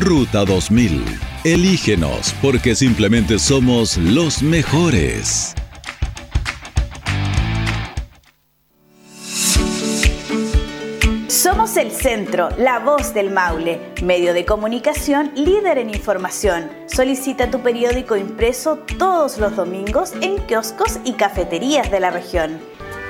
[0.00, 1.04] Ruta 2000.
[1.44, 5.54] Elígenos porque simplemente somos los mejores.
[11.28, 16.68] Somos el centro, la voz del Maule, medio de comunicación líder en información.
[16.86, 22.73] Solicita tu periódico impreso todos los domingos en kioscos y cafeterías de la región.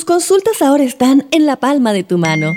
[0.00, 2.56] Consultas ahora están en la palma de tu mano.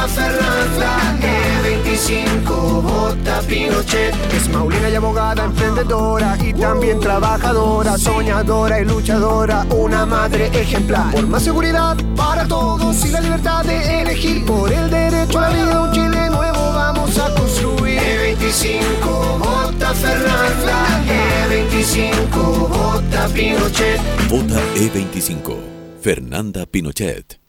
[0.00, 4.14] vota Fernanda, E25 vota Pinochet.
[4.32, 11.12] Es Maulina y abogada, emprendedora y también trabajadora, soñadora y luchadora, una madre ejemplar.
[11.12, 15.48] Por más seguridad para todos y la libertad de elegir, por el derecho a la
[15.50, 18.00] vida, un Chile nuevo vamos a construir.
[18.00, 21.02] E25 vota Fernanda,
[21.48, 24.00] E25 vota Pinochet.
[24.28, 25.56] Vota E25.
[26.00, 27.39] Fernanda Pinochet.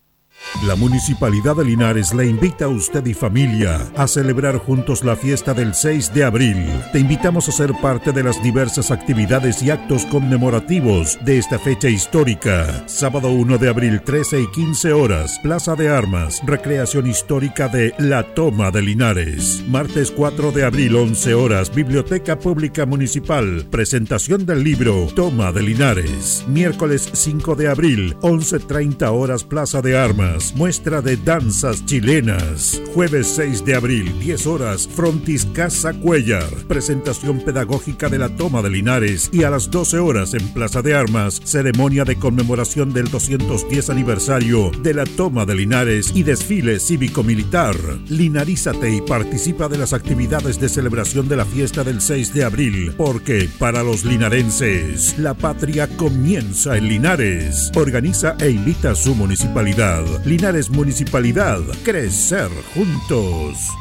[0.67, 5.55] La Municipalidad de Linares le invita a usted y familia a celebrar juntos la fiesta
[5.55, 6.69] del 6 de abril.
[6.91, 11.89] Te invitamos a ser parte de las diversas actividades y actos conmemorativos de esta fecha
[11.89, 12.87] histórica.
[12.87, 18.35] Sábado 1 de abril 13 y 15 horas, Plaza de Armas, recreación histórica de La
[18.35, 19.63] Toma de Linares.
[19.67, 26.45] Martes 4 de abril 11 horas, Biblioteca Pública Municipal, presentación del libro Toma de Linares.
[26.47, 32.81] Miércoles 5 de abril 11.30 horas, Plaza de Armas muestra de danzas chilenas.
[32.93, 38.69] Jueves 6 de abril, 10 horas, Frontis Casa Cuellar, presentación pedagógica de la toma de
[38.71, 43.89] Linares y a las 12 horas en Plaza de Armas, ceremonia de conmemoración del 210
[43.89, 47.75] aniversario de la toma de Linares y desfile cívico-militar.
[48.07, 52.93] Linarízate y participa de las actividades de celebración de la fiesta del 6 de abril,
[52.97, 57.71] porque para los linarenses, la patria comienza en Linares.
[57.75, 60.03] Organiza e invita a su municipalidad.
[60.31, 61.59] Linares Municipalidad.
[61.83, 63.80] Crecer juntos.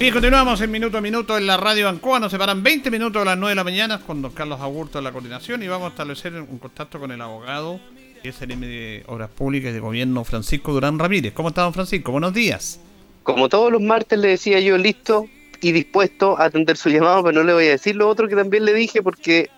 [0.00, 2.18] Bien, continuamos en minuto a minuto en la radio Ancoa.
[2.18, 5.04] Nos separan 20 minutos a las 9 de la mañana con don Carlos Agurto en
[5.04, 7.78] la coordinación y vamos a establecer un contacto con el abogado
[8.22, 11.34] que es el M de Obras Públicas y de Gobierno Francisco Durán Ramírez.
[11.34, 12.12] ¿Cómo está, don Francisco?
[12.12, 12.80] Buenos días.
[13.24, 15.26] Como todos los martes le decía yo, listo
[15.60, 18.36] y dispuesto a atender su llamado, pero no le voy a decir lo otro que
[18.36, 19.50] también le dije porque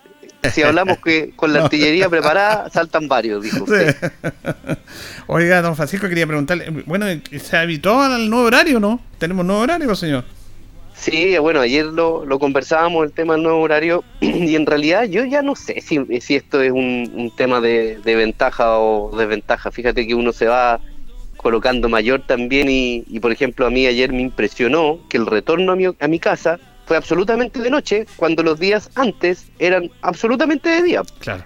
[0.51, 3.95] si hablamos que con la artillería preparada saltan varios, dijo usted.
[5.26, 7.07] Oiga, don Francisco, quería preguntarle, bueno,
[7.40, 9.01] ¿se habitó al nuevo horario no?
[9.18, 10.24] ¿Tenemos nuevo horario, señor?
[10.95, 15.24] Sí, bueno, ayer lo, lo conversábamos, el tema del nuevo horario, y en realidad yo
[15.24, 19.70] ya no sé si, si esto es un, un tema de, de ventaja o desventaja.
[19.70, 20.80] Fíjate que uno se va
[21.36, 25.72] colocando mayor también y, y, por ejemplo, a mí ayer me impresionó que el retorno
[25.72, 26.61] a mi, a mi casa
[26.93, 31.03] fue absolutamente de noche, cuando los días antes eran absolutamente de día.
[31.20, 31.43] Claro.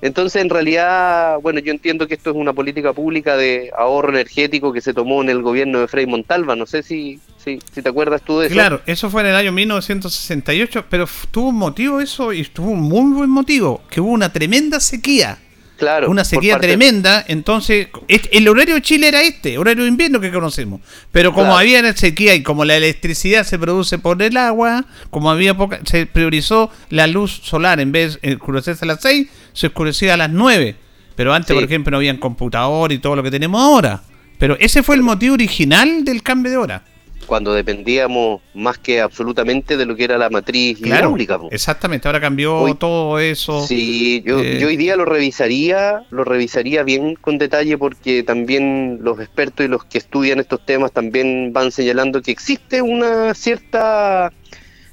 [0.00, 4.72] Entonces, en realidad, bueno, yo entiendo que esto es una política pública de ahorro energético
[4.72, 6.56] que se tomó en el gobierno de Frei Montalva.
[6.56, 8.54] No sé si, si, si te acuerdas tú de eso.
[8.54, 12.80] Claro, eso fue en el año 1968, pero tuvo un motivo eso y tuvo un
[12.80, 15.36] muy buen motivo, que hubo una tremenda sequía.
[15.80, 20.30] Claro, una sequía tremenda, entonces el horario de Chile era este, horario de invierno que
[20.30, 20.80] conocemos.
[21.10, 21.58] Pero como Claro.
[21.58, 26.06] había sequía y como la electricidad se produce por el agua, como había poca, se
[26.06, 30.30] priorizó la luz solar en vez de oscurecerse a las 6, se oscurecía a las
[30.30, 30.76] 9.
[31.16, 31.54] Pero antes, Sí.
[31.54, 34.02] por ejemplo, no habían computador y todo lo que tenemos ahora.
[34.38, 36.84] Pero ese fue el motivo original del cambio de hora.
[37.26, 41.38] Cuando dependíamos más que absolutamente de lo que era la matriz Claro, hidráulica.
[41.38, 41.48] po.
[41.52, 42.08] exactamente.
[42.08, 43.64] Ahora cambió Hoy- todo eso.
[43.66, 48.98] Sí, yo, Eh, yo hoy día lo revisaría, lo revisaría bien con detalle porque también
[49.02, 54.32] los expertos y los que estudian estos temas también van señalando que existe una cierta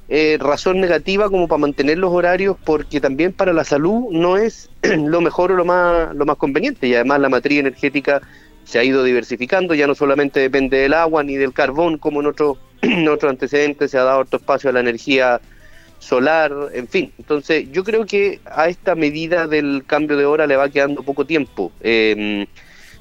[0.09, 4.69] eh, razón negativa como para mantener los horarios porque también para la salud no es
[4.83, 8.21] lo mejor o lo más, lo más conveniente y además la matriz energética
[8.67, 12.27] se ha ido diversificando, ya no solamente depende del agua ni del carbón como en
[12.27, 15.39] otros en otros antecedentes se ha dado otro espacio a la energía
[15.99, 17.11] solar, en fin.
[17.17, 21.25] Entonces, yo creo que a esta medida del cambio de hora le va quedando poco
[21.25, 21.71] tiempo.
[21.81, 22.45] Eh,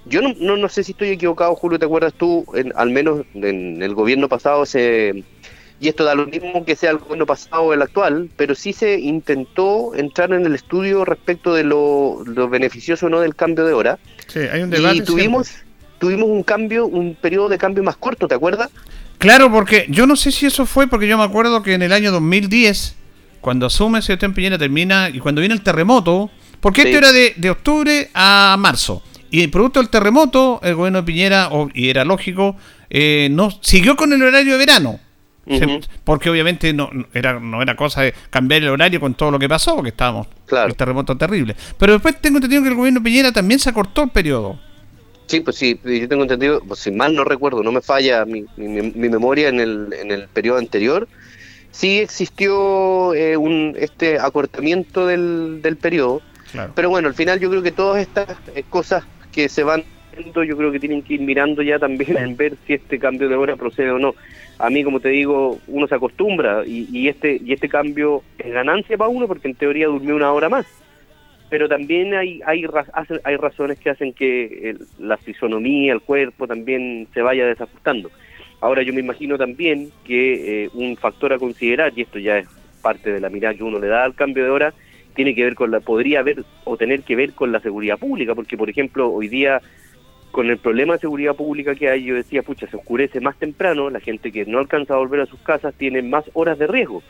[0.06, 2.46] yo no, no, no sé si estoy equivocado, Julio, ¿te acuerdas tú?
[2.54, 5.24] En- al menos en el gobierno pasado se...
[5.78, 8.72] Y esto da lo mismo que sea el gobierno pasado o el actual, pero sí
[8.72, 13.66] se intentó entrar en el estudio respecto de lo, lo beneficioso o no del cambio
[13.66, 13.98] de hora.
[14.28, 14.96] Sí, hay un debate.
[14.96, 15.50] Y tuvimos,
[15.98, 18.70] tuvimos un cambio, un periodo de cambio más corto, ¿te acuerdas?
[19.18, 21.92] Claro, porque yo no sé si eso fue porque yo me acuerdo que en el
[21.92, 22.94] año 2010,
[23.40, 26.88] cuando asume Sebastián Piñera, termina, y cuando viene el terremoto, porque Sí.
[26.88, 31.48] esto era de, de octubre a marzo, y producto del terremoto, el gobierno de Piñera,
[31.74, 32.56] y era lógico,
[32.90, 35.00] eh, no siguió con el horario de verano.
[35.48, 39.30] Se- porque obviamente no, no era, no era cosa de cambiar el horario con todo
[39.30, 40.68] lo que pasó, porque estábamos Claro.
[40.68, 41.54] el terremoto terrible.
[41.78, 44.58] Pero después tengo entendido que el gobierno Piñera también se acortó el periodo.
[45.26, 48.44] Sí, pues sí, yo tengo entendido, pues si mal no recuerdo, no me falla mi,
[48.56, 51.08] mi- mi memoria en el, en el periodo anterior,
[51.72, 56.22] sí existió eh, un este acortamiento del, del periodo,
[56.52, 56.72] Claro.
[56.76, 59.84] pero bueno, al final yo creo que todas estas eh, cosas que se van
[60.44, 63.36] yo creo que tienen que ir mirando ya también en ver si este cambio de
[63.36, 64.14] hora procede o no.
[64.58, 68.96] A mí, como te digo, uno se acostumbra y, este y este cambio es ganancia
[68.96, 70.66] para uno porque en teoría durmió una hora más
[71.48, 72.66] pero también hay hay,
[73.22, 78.10] hay razones que hacen que la fisonomía, el cuerpo también se vaya desajustando.
[78.60, 82.48] Ahora yo me imagino también que eh, un factor a considerar, y esto ya es
[82.82, 84.74] parte de la mirada que uno le da al cambio de hora,
[85.14, 88.34] tiene que ver con la, podría haber o tener que ver con la seguridad pública,
[88.34, 89.60] porque por ejemplo hoy día
[90.36, 93.88] con el problema de seguridad pública que hay, yo decía, pucha, se oscurece más temprano,
[93.88, 97.02] la gente que no alcanza a volver a sus casas tiene más horas de riesgo.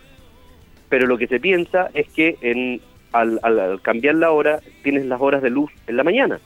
[0.88, 5.06] Pero lo que se piensa es que en, al, al- al cambiar la hora tienes
[5.06, 6.38] las horas de luz en la mañana.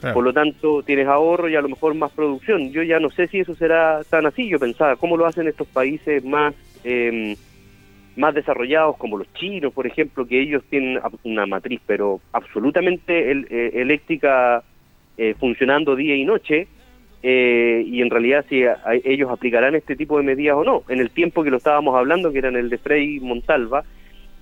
[0.00, 0.14] Claro.
[0.14, 2.72] Por lo tanto, tienes ahorro y a lo mejor más producción.
[2.72, 4.48] Yo ya no sé si eso será tan así.
[4.48, 7.36] Yo pensaba, ¿cómo lo hacen estos países más, eh,
[8.16, 13.46] más desarrollados, como los chinos, por ejemplo, que ellos tienen una matriz, pero absolutamente el-
[13.50, 14.64] eh, eléctrica
[15.22, 16.66] eh, funcionando día y noche?
[17.24, 20.82] eh, y en realidad si a- a- ellos aplicarán este tipo de medidas o no.
[20.88, 23.84] En el tiempo que lo estábamos hablando, que era en el de Frei Montalva,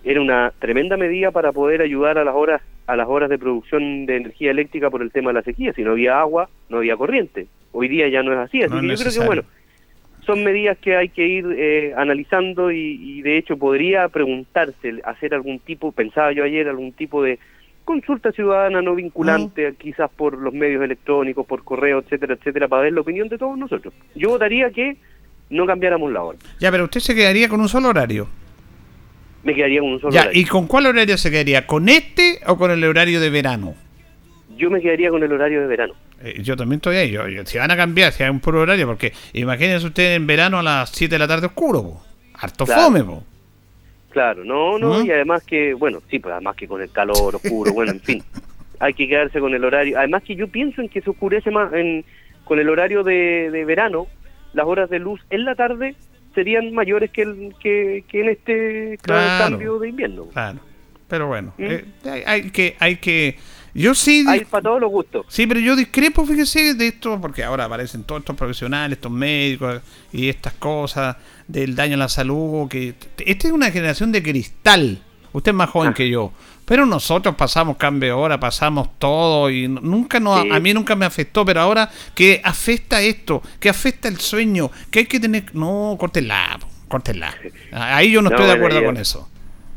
[0.02, 4.06] era una tremenda medida para poder ayudar a las horas a las horas de producción
[4.06, 5.74] de energía eléctrica por el tema de la sequía.
[5.74, 7.46] Si no había agua, no había corriente.
[7.72, 8.62] Hoy día ya no es así.
[8.62, 9.42] Así No que yo creo que bueno,
[10.24, 15.34] son medidas que hay que ir eh, analizando y, y de hecho podría preguntarse, hacer
[15.34, 17.38] algún tipo, pensaba yo ayer, algún tipo de
[17.90, 22.92] consulta ciudadana no vinculante, quizás por los medios electrónicos, por correo, etcétera, etcétera, para ver
[22.92, 23.92] la opinión de todos nosotros.
[24.14, 24.96] Yo votaría que
[25.50, 26.38] no cambiáramos la hora.
[26.60, 28.28] Ya, pero usted se quedaría con un solo horario.
[29.42, 30.40] Me quedaría con un solo Ya, horario.
[30.40, 31.66] ¿y con cuál horario se quedaría?
[31.66, 33.74] ¿Con este o con el horario de verano?
[34.56, 35.94] Yo me quedaría con el horario de verano.
[36.22, 37.10] Eh, yo también estoy ahí.
[37.10, 40.26] Yo, yo- si van a cambiar, si hay un puro horario, porque imagínense ustedes en
[40.26, 42.02] verano a las 7 de la tarde oscuro, po.
[42.34, 42.82] harto Claro.
[42.82, 43.24] fome, po.
[44.10, 45.06] Claro, no, no, ¿Mm?
[45.06, 48.22] y además que, bueno, sí, pues además que con el calor oscuro, bueno, en fin,
[48.80, 49.98] hay que quedarse con el horario.
[49.98, 52.04] Además que yo pienso en que se oscurece más en,
[52.44, 54.06] con el horario de, de verano,
[54.52, 55.94] las horas de luz en la tarde
[56.34, 59.50] serían mayores que, el, que, que en este Claro.
[59.50, 60.26] cambio de invierno.
[60.32, 60.58] Claro.
[61.08, 61.64] Pero bueno, ¿Mm?
[61.64, 63.36] eh, hay, hay que, hay que.
[63.74, 64.24] Yo sí.
[64.28, 65.26] Hay para todos los gustos.
[65.28, 69.80] Sí, pero yo discrepo, fíjese, de esto, porque ahora aparecen todos estos profesionales, estos médicos
[70.12, 71.16] y estas cosas
[71.46, 72.68] del daño a la salud.
[72.68, 75.02] que Esta es una generación de cristal.
[75.32, 75.72] Usted es más Ah.
[75.72, 76.32] joven que yo.
[76.64, 80.48] Pero nosotros pasamos cambio de hora, pasamos todo y nunca nos, Sí.
[80.52, 85.00] a mí nunca me afectó, pero ahora que afecta esto, que afecta el sueño, que
[85.00, 85.52] hay que tener...
[85.54, 86.58] No, córtela,
[86.88, 87.34] córtela.
[87.72, 89.28] Ahí yo no, No, estoy de acuerdo con eso.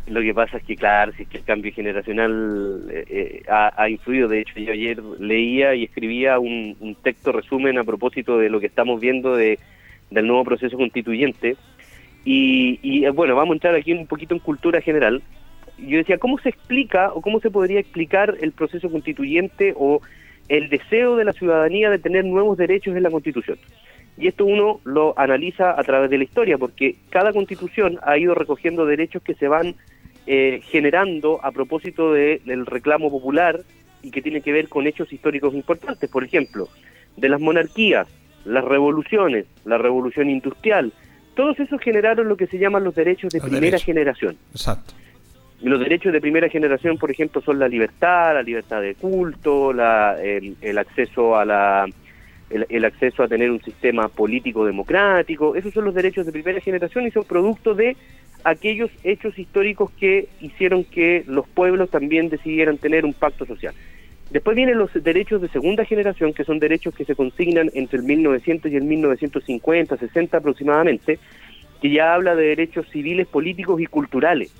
[0.07, 3.71] Lo que pasa es que, claro, si es que el cambio generacional eh, eh, ha,
[3.81, 4.27] ha influido.
[4.27, 8.59] De hecho, yo ayer leía y escribía un, un texto resumen a propósito de lo
[8.59, 9.59] que estamos viendo de,
[10.11, 11.55] del nuevo proceso constituyente.
[12.25, 15.21] Y, y, eh, bueno, vamos a entrar aquí un poquito en cultura general.
[15.77, 20.01] Yo decía, ¿cómo se explica o cómo se podría explicar el proceso constituyente o
[20.49, 23.57] el deseo de la ciudadanía de tener nuevos derechos en la Constitución?
[24.17, 28.35] Y esto uno lo analiza a través de la historia, porque cada constitución ha ido
[28.35, 29.75] recogiendo derechos que se van
[30.27, 33.59] eh, generando a propósito de- del reclamo popular
[34.01, 36.09] y que tiene que ver con hechos históricos importantes.
[36.09, 36.67] Por ejemplo,
[37.17, 38.07] de las monarquías,
[38.45, 40.91] las revoluciones, la revolución industrial,
[41.35, 43.85] todos esos generaron lo que se llaman los derechos de Los primera derechos.
[43.85, 44.37] generación.
[44.51, 44.93] Exacto.
[45.61, 50.21] Los derechos de primera generación, por ejemplo, son la libertad, la libertad de culto, la-
[50.21, 51.85] el, el acceso a la
[52.49, 55.55] el, el acceso a tener un sistema político democrático.
[55.55, 57.95] Esos son los derechos de primera generación y son producto de
[58.43, 63.73] aquellos hechos históricos que hicieron que los pueblos también decidieran tener un pacto social.
[64.31, 68.03] Después vienen los derechos de segunda generación, que son derechos que se consignan entre el
[68.03, 71.19] 1900 y el 1950, 60 aproximadamente,
[71.81, 74.51] que ya habla de derechos civiles, políticos y culturales.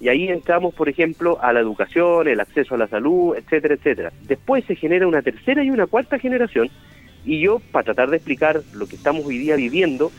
[0.00, 4.12] Y ahí entramos, por ejemplo, a la educación, el acceso a la salud, etcétera, etcétera.
[4.22, 6.68] Después se genera una tercera y una cuarta generación,
[7.24, 10.10] y yo, para tratar de explicar lo que estamos hoy día viviendo,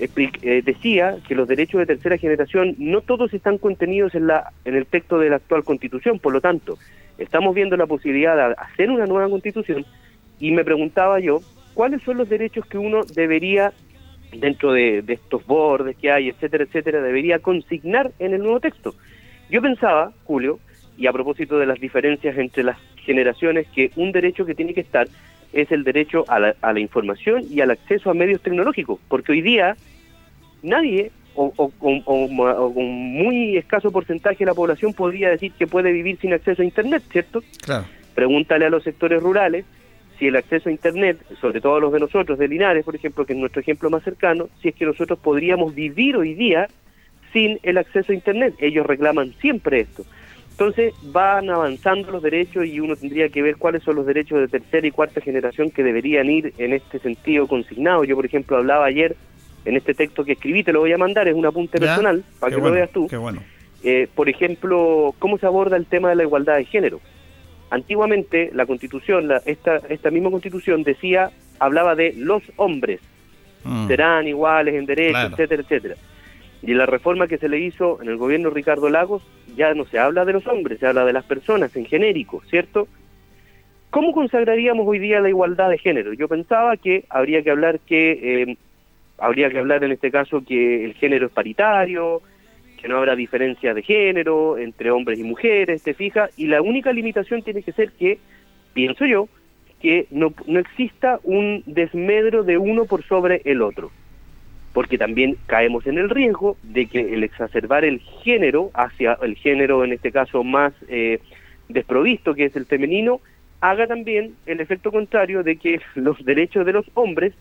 [0.00, 4.74] eh, decía que los derechos de tercera generación no todos están contenidos en, la, en
[4.74, 6.78] el texto de la actual constitución, por lo tanto,
[7.18, 9.84] estamos viendo la posibilidad de hacer una nueva constitución
[10.38, 11.40] y me preguntaba yo,
[11.74, 13.72] ¿cuáles son los derechos que uno debería,
[14.32, 18.94] dentro de, de estos bordes que hay, etcétera, etcétera, debería consignar en el nuevo texto?
[19.50, 20.60] Yo pensaba, Julio,
[20.96, 24.80] y a propósito de las diferencias entre las generaciones, que un derecho que tiene que
[24.80, 25.08] estar
[25.52, 29.32] es el derecho a la, a la información y al acceso a medios tecnológicos, porque
[29.32, 29.76] hoy día
[30.62, 36.18] nadie o, o- o- muy escaso porcentaje de la población podría decir que puede vivir
[36.20, 37.42] sin acceso a Internet, ¿cierto?
[37.62, 37.86] Claro.
[38.14, 39.64] Pregúntale a los sectores rurales
[40.18, 43.32] si el acceso a Internet, sobre todo los de nosotros, de Linares, por ejemplo, que
[43.32, 46.68] es nuestro ejemplo más cercano, si es que nosotros podríamos vivir hoy día
[47.32, 48.54] sin el acceso a Internet.
[48.58, 50.04] Ellos reclaman siempre esto.
[50.50, 54.48] Entonces van avanzando los derechos y uno tendría que ver cuáles son los derechos de
[54.48, 58.06] tercera y cuarta generación que deberían ir en este sentido consignados.
[58.06, 59.16] Yo, por ejemplo, hablaba ayer
[59.64, 62.22] en este texto que escribí, te lo voy a mandar, es un apunte Ya, personal
[62.38, 63.06] para qué que bueno, lo veas tú.
[63.08, 63.42] Qué bueno.
[63.82, 67.00] Eh, por ejemplo, cómo se aborda el tema de la igualdad de género.
[67.70, 73.00] Antiguamente la Constitución, la- esta esta misma Constitución decía, hablaba de los hombres
[73.64, 73.88] Mm.
[73.88, 75.30] serán iguales en derechos, Claro.
[75.34, 75.94] etcétera, etcétera.
[76.62, 79.22] Y la reforma que se le hizo en el gobierno Ricardo Lagos
[79.56, 82.86] ya no se habla de los hombres, se habla de las personas en genérico, ¿cierto?
[83.90, 86.12] ¿Cómo consagraríamos hoy día la igualdad de género?
[86.12, 88.56] Yo pensaba que habría que hablar que eh,
[89.18, 92.22] habría que hablar en este caso que el género es paritario,
[92.80, 96.92] que no habrá diferencia de género entre hombres y mujeres, te fijas, y la única
[96.92, 98.18] limitación tiene que ser que,
[98.72, 99.28] pienso yo,
[99.80, 103.90] que no, no exista un desmedro de uno por sobre el otro,
[104.72, 109.84] porque también caemos en el riesgo de que el exacerbar el género hacia el género,
[109.84, 111.18] en este caso, más eh,
[111.68, 113.20] desprovisto, que es el femenino,
[113.60, 117.34] haga también el efecto contrario de que los derechos de los hombres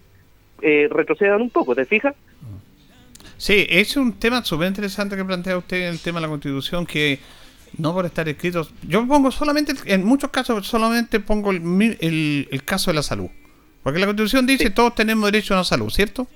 [0.62, 2.16] eh, retrocedan un poco, ¿te fijas?
[3.38, 7.20] Sí, es un tema súper interesante que plantea usted el tema de la constitución que
[7.78, 8.74] no por estar escritos.
[8.88, 11.62] Yo pongo solamente, en muchos casos, solamente pongo el,
[12.02, 13.30] el- el caso de la salud.
[13.84, 16.28] Porque la constitución dice todos tenemos derecho a la salud, ¿cierto?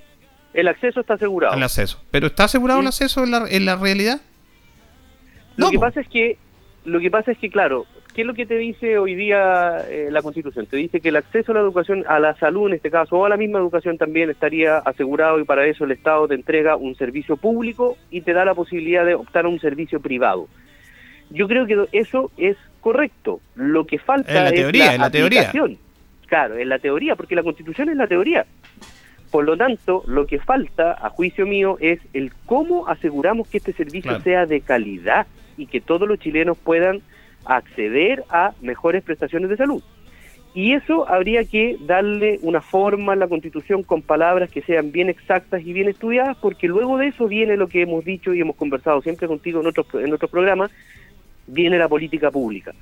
[0.54, 1.54] El acceso está asegurado.
[1.54, 2.00] El acceso.
[2.10, 4.20] ¿Pero está asegurado el acceso en la, en la realidad?
[5.56, 5.82] Lo No, que po.
[5.82, 6.38] pasa es que,
[6.84, 10.08] lo que pasa es que, claro, ¿qué es lo que te dice hoy día eh,
[10.10, 10.66] la Constitución?
[10.66, 13.24] Te dice que el acceso a la educación, a la salud en este caso, o
[13.24, 16.94] a la misma educación también estaría asegurado y para eso el Estado te entrega un
[16.94, 20.48] servicio público y te da la posibilidad de optar a un servicio privado.
[21.30, 23.40] Yo creo que eso es correcto.
[23.56, 25.52] Lo que falta En la es teoría, la en la teoría.
[26.26, 28.46] Claro, en la teoría, porque la constitución es la teoría.
[29.34, 33.72] Por lo tanto, lo que falta, a juicio mío, es el cómo aseguramos que este
[33.72, 34.22] servicio Claro.
[34.22, 35.26] sea de calidad
[35.56, 37.00] y que todos los chilenos puedan
[37.44, 39.82] acceder a mejores prestaciones de salud.
[40.54, 45.08] Y eso habría que darle una forma a la Constitución con palabras que sean bien
[45.08, 48.54] exactas y bien estudiadas, porque luego de eso viene lo que hemos dicho y hemos
[48.54, 50.70] conversado siempre contigo en otros, en otros programas,
[51.48, 52.72] viene la política pública.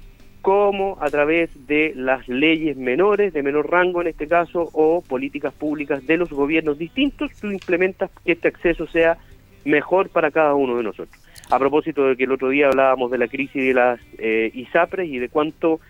[0.43, 5.55] Cómo a través de las leyes menores, de menor rango en este caso, o políticas
[5.55, 9.17] públicas de los gobiernos distintos, tú implementas que este acceso sea
[9.65, 11.17] mejor para cada uno de nosotros.
[11.51, 15.09] A propósito de que el otro día hablábamos de la crisis de las eh, ISAPRES
[15.09, 15.81] y de cuánto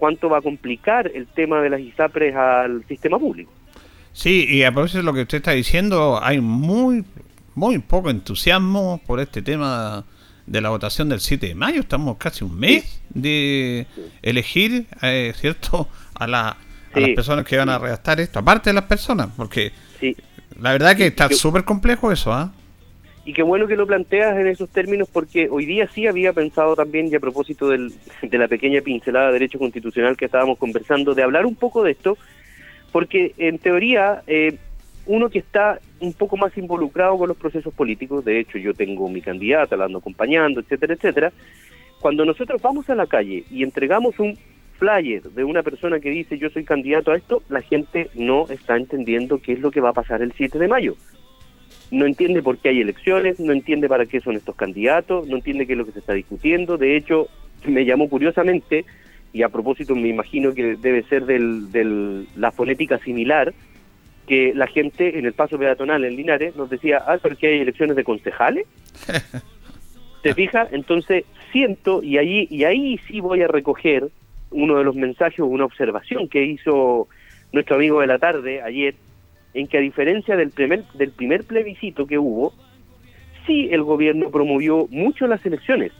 [0.00, 3.52] cuánto va a complicar el tema de las ISAPRES al sistema público.
[4.12, 7.04] Sí, y a propósito de lo que usted está diciendo, hay muy,
[7.54, 10.04] muy poco entusiasmo por este tema
[10.50, 11.80] de la votación del 7 de mayo.
[11.80, 13.86] Estamos casi un mes de
[14.20, 16.56] elegir, eh, ¿cierto?, a, la,
[16.92, 19.70] a las personas que van a redactar esto, aparte de las personas, porque
[20.00, 20.16] Sí.
[20.60, 22.52] la verdad que está súper complejo eso, ¿ah?
[23.24, 26.74] Y qué bueno que lo planteas en esos términos porque hoy día sí había pensado
[26.74, 27.92] también, y a propósito del-
[28.22, 31.92] de la pequeña pincelada de derecho constitucional que estábamos conversando, de hablar un poco de
[31.92, 32.18] esto,
[32.90, 34.56] porque en teoría eh,
[35.06, 39.08] uno que está un poco más involucrado con los procesos políticos, de hecho yo tengo
[39.08, 41.32] mi candidata, la ando acompañando, etcétera, etcétera,
[42.00, 44.36] cuando nosotros vamos a la calle y entregamos un
[44.78, 48.76] flyer de una persona que dice yo soy candidato a esto, la gente no está
[48.76, 50.96] entendiendo qué es lo que va a pasar el 7 de mayo.
[51.90, 55.66] No entiende por qué hay elecciones, no entiende para qué son estos candidatos, no entiende
[55.66, 56.78] qué es lo que se está discutiendo.
[56.78, 57.28] De hecho,
[57.66, 58.84] me llamó curiosamente,
[59.32, 63.52] y a propósito me imagino que debe ser del- la fonética similar,
[64.30, 67.58] que la gente en el paso peatonal en Linares nos decía, ah, pero que hay
[67.62, 68.64] elecciones de concejales.
[70.22, 70.72] ¿Te fijas?
[70.72, 74.06] Entonces siento, y ahí, y ahí sí voy a recoger
[74.52, 77.08] uno de los mensajes, una observación que hizo
[77.50, 78.94] nuestro amigo de la tarde ayer,
[79.52, 82.54] en que a diferencia del primer, del primer plebiscito que hubo,
[83.48, 85.90] sí el gobierno promovió mucho las elecciones.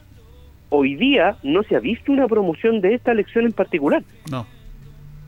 [0.69, 4.05] Hoy día no se ha visto una promoción de esta elección en particular.
[4.31, 4.47] No.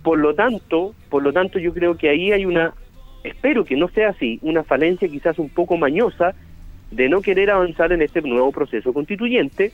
[0.04, 2.74] Por lo tanto, por lo tanto yo creo que ahí hay una,
[3.22, 6.34] espero que no sea así, una falencia quizás un poco mañosa
[6.90, 9.72] de no querer avanzar en este nuevo proceso constituyente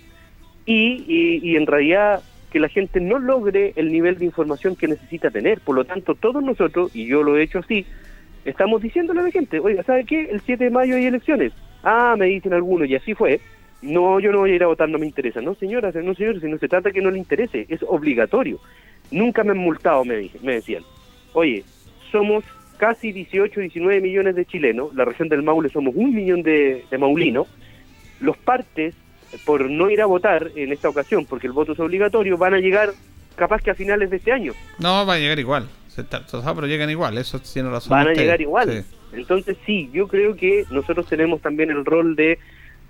[0.64, 5.60] y, en realidad que la gente no logre el nivel de información que necesita tener.
[5.60, 7.86] Por lo tanto, todos nosotros, y yo lo he hecho así,
[8.44, 10.28] estamos diciéndole a la gente, oiga, ¿sabe qué?
[10.30, 11.52] El 7 de mayo hay elecciones.
[11.82, 13.40] Ah, me dicen algunos, y así fue.
[13.82, 15.40] No, yo no voy a ir a votar, no me interesa.
[15.40, 18.58] No, señora, no, señor, si no se trata que no le interese, es obligatorio.
[19.10, 20.82] Nunca me han multado, me, dije- me decían.
[21.32, 21.64] Oye,
[22.10, 22.44] somos
[22.78, 26.98] casi 18, 19 millones de chilenos, la región del Maule somos un millón de, de
[26.98, 27.46] maulinos.
[28.20, 28.94] Los partes,
[29.44, 32.58] por no ir a votar en esta ocasión, porque el voto es obligatorio, van a
[32.58, 32.90] llegar
[33.36, 34.52] capaz que a finales de este año.
[34.78, 35.68] No, va a llegar igual.
[35.96, 37.90] Pero llegan igual, eso tiene razón.
[37.90, 38.22] van a usted.
[38.22, 38.70] llegar igual.
[38.70, 38.96] Sí.
[39.12, 42.38] Entonces sí, yo creo que nosotros tenemos también el rol de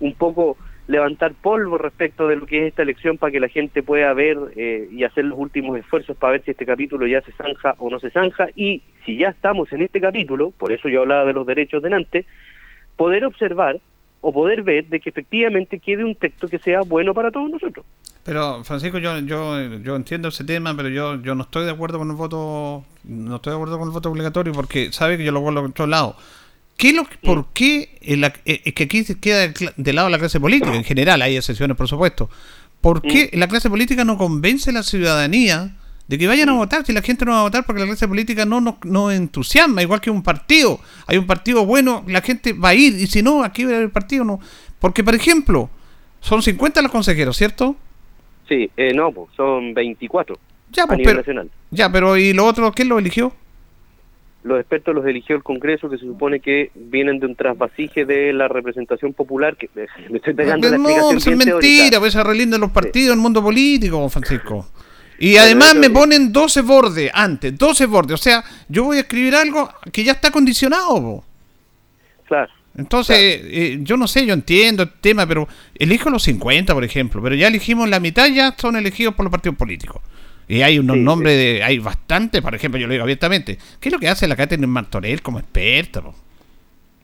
[0.01, 0.57] un poco
[0.89, 4.39] levantar polvo respecto de lo que es esta elección para que la gente pueda ver
[4.57, 7.91] eh, y hacer los últimos esfuerzos para ver si este capítulo ya se zanja o
[7.91, 11.34] no se zanja y si ya estamos en este capítulo, por eso yo hablaba de
[11.34, 12.24] los derechos delante,
[12.97, 13.78] poder observar
[14.22, 17.84] o poder ver de que efectivamente quede un texto que sea bueno para todos nosotros.
[18.24, 21.99] Pero Francisco, yo, yo, yo entiendo ese tema, pero yo, yo no estoy de acuerdo
[21.99, 25.32] con el voto, no estoy de acuerdo con el voto obligatorio porque sabe que yo
[25.32, 26.16] lo vuelvo a otro lado.
[26.79, 30.39] ¿Qué lo, ¿Por qué la- eh, es que aquí se queda de lado la clase
[30.41, 30.74] política?
[30.74, 32.31] En general, hay excepciones, por supuesto.
[32.81, 35.74] ¿Por qué la clase política no convence a la ciudadanía
[36.07, 36.87] de que vayan a votar?
[36.87, 39.83] Si la gente no va a votar porque la clase política no nos no entusiasma,
[39.83, 40.79] igual que un partido.
[41.09, 43.76] Hay un partido bueno, la gente va a ir, y si no, aquí va a
[43.79, 44.24] haber partido.
[44.24, 44.39] no
[44.79, 45.68] Porque, por ejemplo,
[46.20, 47.74] son 50 los consejeros, ¿cierto?
[48.49, 50.39] Sí, eh, no, son 24
[50.70, 51.51] Ya, a nivel pero- nacional.
[51.72, 53.33] Ya, pero ¿y lo otro quién lo eligió?
[54.45, 58.32] Los expertos los eligió el Congreso, que se supone que vienen de un trasvasije de
[58.32, 59.68] la representación popular, que
[60.11, 63.20] me estoy pegando la no, explicación eso es mentira, pues se relindan los partidos, el
[63.20, 64.66] mundo político, Francisco.
[65.20, 68.14] Y además me ponen 12 bordes antes, 12 bordes.
[68.14, 71.24] O sea, yo voy a escribir algo que ya está condicionado.
[72.26, 72.53] Claro.
[72.76, 77.20] Entonces, eh, yo no sé, yo entiendo el tema, pero elijo los 50, por ejemplo.
[77.20, 80.01] Pero ya elegimos la mitad, ya son elegidos por los partidos políticos.
[80.49, 83.59] Y hay unos nombres, de hay bastante, por ejemplo, yo lo digo abiertamente.
[83.78, 86.01] ¿Qué es lo que hace la Catherine Martorell como experta?
[86.01, 86.14] po?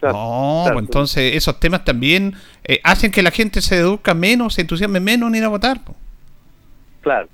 [0.00, 0.74] no, claro.
[0.74, 2.34] pues entonces esos temas también
[2.64, 5.82] eh, hacen que la gente se deduzca menos, se entusiasme menos en ir a votar.
[5.84, 5.94] po.
[7.02, 7.28] Claro.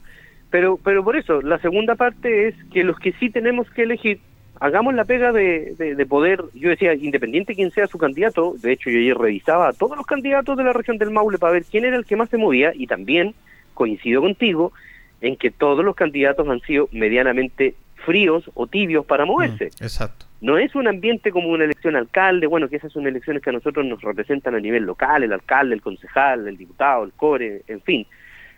[0.50, 4.18] Pero, pero por eso, la segunda parte es que los que sí tenemos que elegir,
[4.58, 8.72] hagamos la pega de, de, de poder, yo decía, independiente quién sea su candidato, de
[8.72, 11.64] hecho yo ayer revisaba a todos los candidatos de la región del Maule para ver
[11.70, 13.34] quién era el que más se movía y también
[13.74, 14.72] coincido contigo
[15.20, 17.74] en que todos los candidatos han sido medianamente
[18.06, 19.66] fríos o tibios para moverse.
[19.66, 20.26] Mm, exacto.
[20.40, 23.52] No es un ambiente como una elección alcalde, bueno, que esas son elecciones que a
[23.52, 27.82] nosotros nos representan a nivel local, el alcalde, el concejal, el diputado, el core, en
[27.82, 28.06] fin.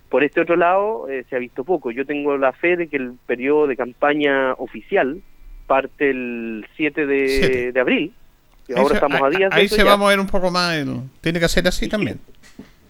[0.09, 1.91] Por este otro lado, eh, se ha visto poco.
[1.91, 5.21] Yo tengo la fe de que el periodo de campaña oficial
[5.67, 8.13] parte el 7 de, de abril.
[8.69, 9.85] Y ahora se- estamos a días Ahí se ya.
[9.85, 10.77] va a mover un poco más.
[10.77, 12.21] el- tiene que ser así también.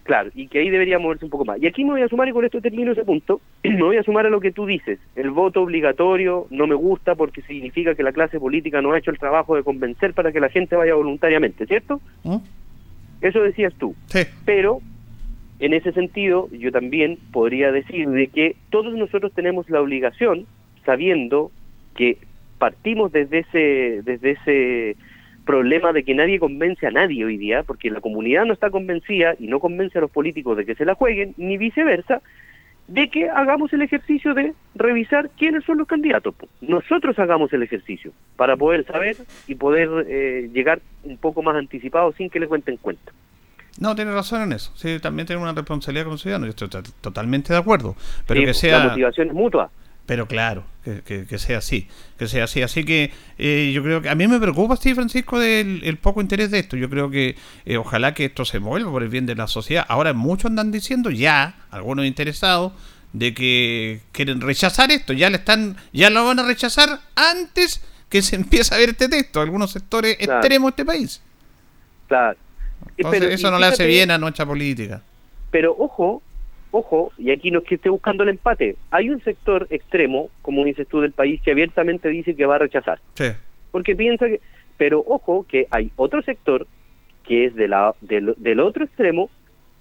[0.03, 1.61] Claro, y que ahí debería moverse un poco más.
[1.61, 4.03] Y aquí me voy a sumar, y con esto termino ese punto, me voy a
[4.03, 4.99] sumar a lo que tú dices.
[5.15, 9.11] El voto obligatorio no me gusta porque significa que la clase política no ha hecho
[9.11, 12.01] el trabajo de convencer para que la gente vaya voluntariamente, ¿cierto?
[12.23, 12.37] ¿Mm?
[13.21, 13.95] Eso decías tú.
[14.07, 14.19] Sí.
[14.45, 14.81] Pero,
[15.59, 20.45] en ese sentido, yo también podría decir de que todos nosotros tenemos la obligación,
[20.85, 21.51] sabiendo
[21.95, 22.17] que
[22.57, 24.97] partimos desde ese, desde ese
[25.45, 29.35] problema de que nadie convence a nadie hoy día, porque la comunidad no está convencida
[29.39, 32.21] y no convence a los políticos de que se la jueguen, ni viceversa,
[32.87, 36.35] de que hagamos el ejercicio de revisar quiénes son los candidatos.
[36.61, 39.15] Nosotros hagamos el ejercicio para poder saber
[39.47, 43.11] y poder eh, llegar un poco más anticipado sin que le cuenten cuenta.
[43.79, 44.71] No, tiene razón en eso.
[44.75, 46.45] Sí, también tiene una responsabilidad como ciudadano.
[46.45, 47.95] Yo estoy to- totalmente de acuerdo.
[48.27, 48.79] Pero Sí, que sea.
[48.79, 49.71] La motivación es mutua.
[50.05, 51.87] Pero claro, que, que- que sea así,
[52.19, 52.61] que sea así.
[52.61, 56.19] Así que eh, yo creo que a mí me preocupa, sí, Francisco, del el poco
[56.19, 56.75] interés de esto.
[56.75, 59.85] Yo creo que eh, ojalá que esto se mueva por el bien de la sociedad.
[59.87, 62.73] Ahora muchos andan diciendo ya, algunos interesados,
[63.13, 65.13] de que quieren rechazar esto.
[65.13, 69.07] Ya le están, ya lo van a rechazar antes que se empiece a ver este
[69.07, 69.39] texto.
[69.39, 70.39] Algunos sectores Claro.
[70.39, 71.21] extremos de este país.
[72.09, 72.37] Claro.
[72.97, 75.01] Entonces, Pero, eso no le hace bien a nuestra política.
[75.49, 76.21] Pero ojo,
[76.73, 78.75] ojo, y aquí no es que esté buscando el empate.
[78.89, 82.59] Hay un sector extremo, como dices tú, del país que abiertamente dice que va a
[82.59, 82.99] rechazar.
[83.13, 83.25] Sí.
[83.71, 84.41] Porque piensa que...
[84.75, 86.67] Pero ojo, que hay otro sector
[87.23, 89.29] que es de la, del, del otro extremo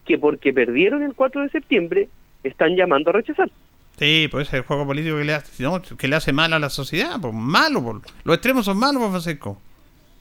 [0.05, 2.09] que porque perdieron el 4 de septiembre
[2.45, 3.51] están llamando a rechazar.
[3.99, 6.59] Sí, pues es el juego político que le hace, no, que le hace mal a
[6.59, 8.15] la sociedad, pues malo, pues.
[8.25, 9.61] los extremos son malos, pues, Francisco.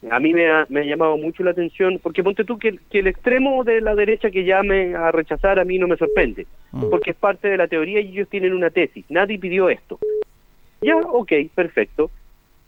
[0.09, 2.99] A mí me ha, me ha llamado mucho la atención, porque ponte tú que, que
[2.99, 6.89] el extremo de la derecha que llame a rechazar a mí no me sorprende, Mm.
[6.89, 9.99] porque es parte de la teoría y ellos tienen una tesis, nadie pidió esto.
[10.81, 12.09] Ya, ok, perfecto.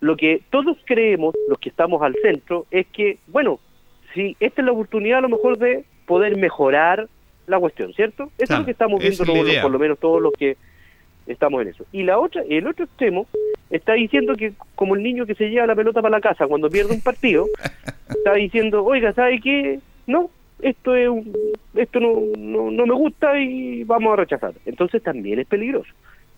[0.02, 3.60] Lo que todos creemos, los que estamos al centro, es que, bueno,
[4.14, 7.08] si esta es la oportunidad a lo mejor de poder mejorar
[7.48, 8.30] la cuestión, ¿cierto?
[8.38, 10.58] Eso es lo que estamos viendo es todos por lo menos todos los que
[11.28, 11.86] estamos en eso.
[11.92, 13.28] Y la otra, el otro extremo
[13.74, 16.70] está diciendo que como el niño que se lleva la pelota para la casa cuando
[16.70, 17.46] pierde un partido,
[18.10, 19.80] está diciendo, oiga, ¿sabe qué?
[20.08, 20.30] No,
[20.62, 21.36] esto es un-
[21.76, 24.54] esto no, no, no me gusta y vamos a rechazar.
[24.66, 25.90] Entonces también es peligroso.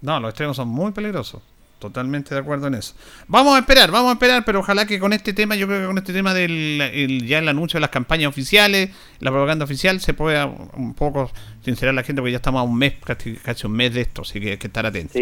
[0.02, 1.42] No, los extremos son muy peligrosos.
[1.78, 2.96] Totalmente de acuerdo en eso.
[3.28, 5.86] Vamos a esperar, vamos a esperar, pero ojalá que con este tema, yo creo que
[5.88, 10.00] con este tema del el- ya el anuncio de las campañas oficiales, la propaganda oficial,
[10.00, 11.30] se pueda un poco
[11.64, 14.02] sincerar a la gente, porque ya estamos a un mes, casi, casi un mes de
[14.02, 15.14] esto, así que hay que estar atentos.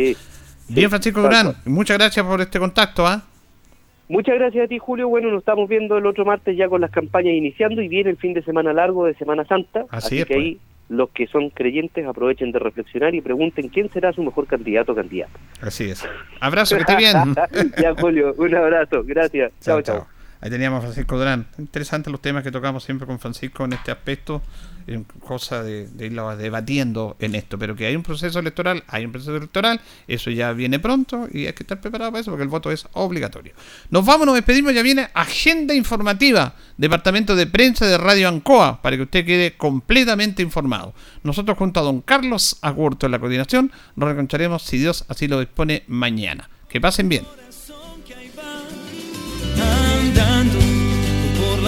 [0.69, 3.05] Bien, Francisco Durán, muchas gracias por este contacto.
[3.05, 3.21] ¿ah?
[4.09, 5.07] Muchas gracias a ti, Julio.
[5.09, 8.17] Bueno, nos estamos viendo el otro martes ya con las campañas iniciando y viene el
[8.17, 9.85] fin de semana largo de Semana Santa.
[9.89, 10.45] Así Así, es, que pues.
[10.45, 10.59] ahí
[10.89, 14.95] los que son creyentes aprovechen de reflexionar y pregunten quién será su mejor candidato o
[14.95, 15.39] candidata.
[15.61, 16.07] Así es.
[16.39, 17.35] Abrazo, que esté bien.
[17.81, 19.03] ya, Julio, un abrazo.
[19.03, 19.51] Gracias.
[19.61, 19.99] Chao, chao.
[19.99, 20.12] chao.
[20.43, 21.47] Ahí teníamos a Francisco Durán.
[21.57, 24.41] Interesantes los temas que tocamos siempre con Francisco en este aspecto,
[24.87, 27.57] en cosa de, de irlo debatiendo en esto.
[27.57, 31.45] Pero que hay un proceso electoral, hay un proceso electoral, eso ya viene pronto y
[31.45, 33.53] hay que estar preparado para eso porque el voto es obligatorio.
[33.89, 38.97] Nos vamos, nos despedimos, ya viene agenda informativa, departamento de prensa de Radio Ancoa, para
[38.97, 40.93] que usted quede completamente informado.
[41.23, 45.39] Nosotros junto a don Carlos Agurto en la coordinación, nos reencontraremos si Dios así lo
[45.39, 46.49] dispone mañana.
[46.67, 47.23] Que pasen bien.